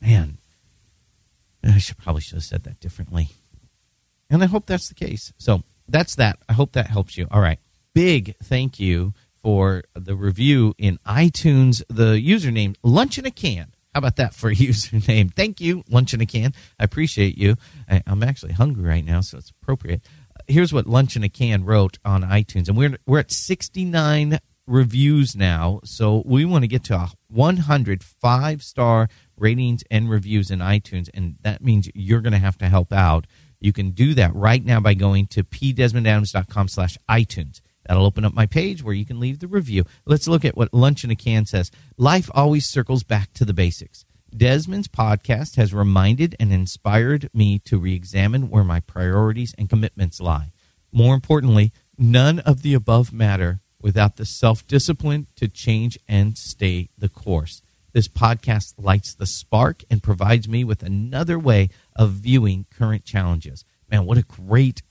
man, 0.01 0.37
I 1.63 1.77
should 1.77 1.97
probably 1.97 2.21
should 2.21 2.35
have 2.35 2.43
said 2.43 2.63
that 2.63 2.79
differently. 2.79 3.29
And 4.29 4.41
I 4.41 4.47
hope 4.47 4.65
that's 4.65 4.87
the 4.87 4.95
case. 4.95 5.33
So 5.37 5.63
that's 5.87 6.15
that. 6.15 6.39
I 6.47 6.53
hope 6.53 6.71
that 6.73 6.87
helps 6.87 7.17
you. 7.17 7.27
All 7.29 7.41
right. 7.41 7.59
Big 7.93 8.35
thank 8.41 8.79
you 8.79 9.13
for 9.41 9.83
the 9.93 10.15
review 10.15 10.73
in 10.77 10.97
iTunes. 11.05 11.83
The 11.89 12.13
username 12.13 12.75
Lunch 12.83 13.17
in 13.17 13.25
a 13.25 13.31
Can. 13.31 13.73
How 13.93 13.97
about 13.97 14.15
that 14.15 14.33
for 14.33 14.49
a 14.49 14.55
username? 14.55 15.33
Thank 15.33 15.59
you, 15.59 15.83
Lunch 15.89 16.13
in 16.13 16.21
a 16.21 16.25
Can. 16.25 16.53
I 16.79 16.85
appreciate 16.85 17.37
you. 17.37 17.55
I, 17.89 18.01
am 18.07 18.23
actually 18.23 18.53
hungry 18.53 18.87
right 18.87 19.03
now, 19.03 19.19
so 19.19 19.37
it's 19.37 19.49
appropriate. 19.49 20.01
Here's 20.47 20.73
what 20.73 20.87
Lunch 20.87 21.15
in 21.15 21.23
a 21.23 21.29
Can 21.29 21.63
wrote 21.63 21.97
on 22.03 22.23
iTunes, 22.23 22.67
and 22.67 22.77
we're 22.77 22.97
we're 23.05 23.19
at 23.19 23.31
69 23.31 24.39
reviews 24.67 25.35
now, 25.35 25.81
so 25.83 26.23
we 26.25 26.45
want 26.45 26.63
to 26.63 26.67
get 26.67 26.83
to 26.85 26.95
a 26.95 27.09
100 27.27 28.03
five 28.03 28.63
star 28.63 29.09
ratings 29.37 29.83
and 29.89 30.09
reviews 30.09 30.51
in 30.51 30.59
iTunes, 30.59 31.09
and 31.13 31.35
that 31.41 31.63
means 31.63 31.89
you're 31.93 32.21
going 32.21 32.33
to 32.33 32.39
have 32.39 32.57
to 32.59 32.69
help 32.69 32.93
out. 32.93 33.27
You 33.59 33.73
can 33.73 33.91
do 33.91 34.13
that 34.15 34.33
right 34.33 34.63
now 34.63 34.79
by 34.79 34.95
going 34.95 35.27
to 35.27 35.43
pdesmondadams.com 35.43 36.67
slash 36.67 36.97
iTunes. 37.09 37.61
That'll 37.85 38.05
open 38.05 38.25
up 38.25 38.33
my 38.33 38.45
page 38.45 38.83
where 38.83 38.93
you 38.93 39.05
can 39.05 39.19
leave 39.19 39.39
the 39.39 39.47
review. 39.47 39.85
Let's 40.05 40.27
look 40.27 40.45
at 40.45 40.55
what 40.55 40.73
Lunch 40.73 41.03
in 41.03 41.11
a 41.11 41.15
Can 41.15 41.45
says. 41.45 41.71
Life 41.97 42.29
always 42.33 42.65
circles 42.65 43.03
back 43.03 43.33
to 43.33 43.45
the 43.45 43.53
basics. 43.53 44.05
Desmond's 44.35 44.87
podcast 44.87 45.57
has 45.57 45.73
reminded 45.73 46.35
and 46.39 46.53
inspired 46.53 47.29
me 47.33 47.59
to 47.59 47.77
re 47.77 47.93
examine 47.93 48.49
where 48.49 48.63
my 48.63 48.79
priorities 48.79 49.53
and 49.57 49.69
commitments 49.69 50.21
lie. 50.21 50.51
More 50.91 51.13
importantly, 51.13 51.71
none 51.97 52.39
of 52.39 52.61
the 52.61 52.73
above 52.73 53.11
matter 53.11 53.59
without 53.81 54.15
the 54.15 54.25
self 54.25 54.65
discipline 54.67 55.27
to 55.35 55.47
change 55.47 55.97
and 56.07 56.37
stay 56.37 56.89
the 56.97 57.09
course. 57.09 57.61
This 57.93 58.07
podcast 58.07 58.75
lights 58.77 59.13
the 59.13 59.25
spark 59.25 59.83
and 59.89 60.01
provides 60.01 60.47
me 60.47 60.63
with 60.63 60.81
another 60.81 61.37
way 61.37 61.69
of 61.95 62.11
viewing 62.11 62.65
current 62.71 63.03
challenges. 63.03 63.65
Man, 63.89 64.05
what 64.05 64.17
a 64.17 64.23
great 64.23 64.81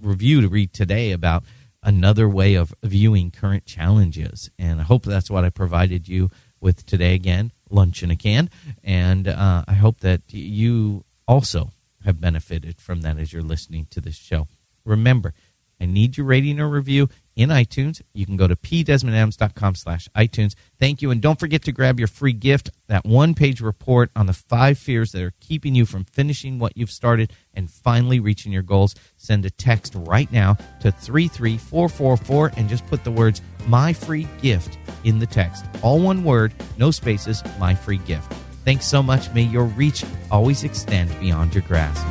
review 0.00 0.40
to 0.40 0.48
read 0.48 0.72
today 0.72 1.12
about 1.12 1.44
another 1.82 2.28
way 2.28 2.54
of 2.54 2.74
viewing 2.82 3.30
current 3.30 3.66
challenges. 3.66 4.50
And 4.58 4.80
I 4.80 4.84
hope 4.84 5.04
that's 5.04 5.30
what 5.30 5.44
I 5.44 5.50
provided 5.50 6.08
you 6.08 6.30
with 6.60 6.86
today 6.86 7.14
again, 7.14 7.52
lunch 7.70 8.02
in 8.02 8.10
a 8.10 8.16
can. 8.16 8.50
And 8.82 9.28
uh, 9.28 9.64
I 9.66 9.74
hope 9.74 10.00
that 10.00 10.22
you 10.28 11.04
also 11.26 11.72
have 12.04 12.20
benefited 12.20 12.80
from 12.80 13.02
that 13.02 13.18
as 13.18 13.32
you're 13.32 13.42
listening 13.42 13.86
to 13.90 14.00
this 14.00 14.16
show. 14.16 14.48
Remember, 14.84 15.34
I 15.80 15.86
need 15.86 16.16
your 16.16 16.26
rating 16.26 16.60
or 16.60 16.68
review 16.68 17.08
in 17.38 17.50
iTunes. 17.50 18.02
You 18.12 18.26
can 18.26 18.36
go 18.36 18.48
to 18.48 18.56
pdesmondadams.com 18.56 19.76
slash 19.76 20.08
iTunes. 20.16 20.54
Thank 20.78 21.00
you. 21.00 21.10
And 21.10 21.20
don't 21.20 21.38
forget 21.38 21.62
to 21.62 21.72
grab 21.72 21.98
your 22.00 22.08
free 22.08 22.32
gift, 22.32 22.70
that 22.88 23.04
one-page 23.04 23.60
report 23.60 24.10
on 24.16 24.26
the 24.26 24.32
five 24.32 24.76
fears 24.76 25.12
that 25.12 25.22
are 25.22 25.32
keeping 25.40 25.74
you 25.74 25.86
from 25.86 26.04
finishing 26.04 26.58
what 26.58 26.76
you've 26.76 26.90
started 26.90 27.32
and 27.54 27.70
finally 27.70 28.18
reaching 28.18 28.50
your 28.50 28.62
goals. 28.62 28.96
Send 29.16 29.46
a 29.46 29.50
text 29.50 29.94
right 29.94 30.30
now 30.32 30.54
to 30.80 30.90
33444 30.90 32.52
and 32.56 32.68
just 32.68 32.84
put 32.88 33.04
the 33.04 33.12
words 33.12 33.40
My 33.68 33.92
Free 33.92 34.26
Gift 34.42 34.76
in 35.04 35.20
the 35.20 35.26
text. 35.26 35.64
All 35.82 36.00
one 36.00 36.24
word, 36.24 36.52
no 36.76 36.90
spaces, 36.90 37.42
My 37.60 37.74
Free 37.74 37.98
Gift. 37.98 38.32
Thanks 38.64 38.86
so 38.86 39.02
much. 39.02 39.32
May 39.32 39.42
your 39.42 39.64
reach 39.64 40.04
always 40.30 40.64
extend 40.64 41.18
beyond 41.20 41.54
your 41.54 41.62
grasp. 41.62 42.04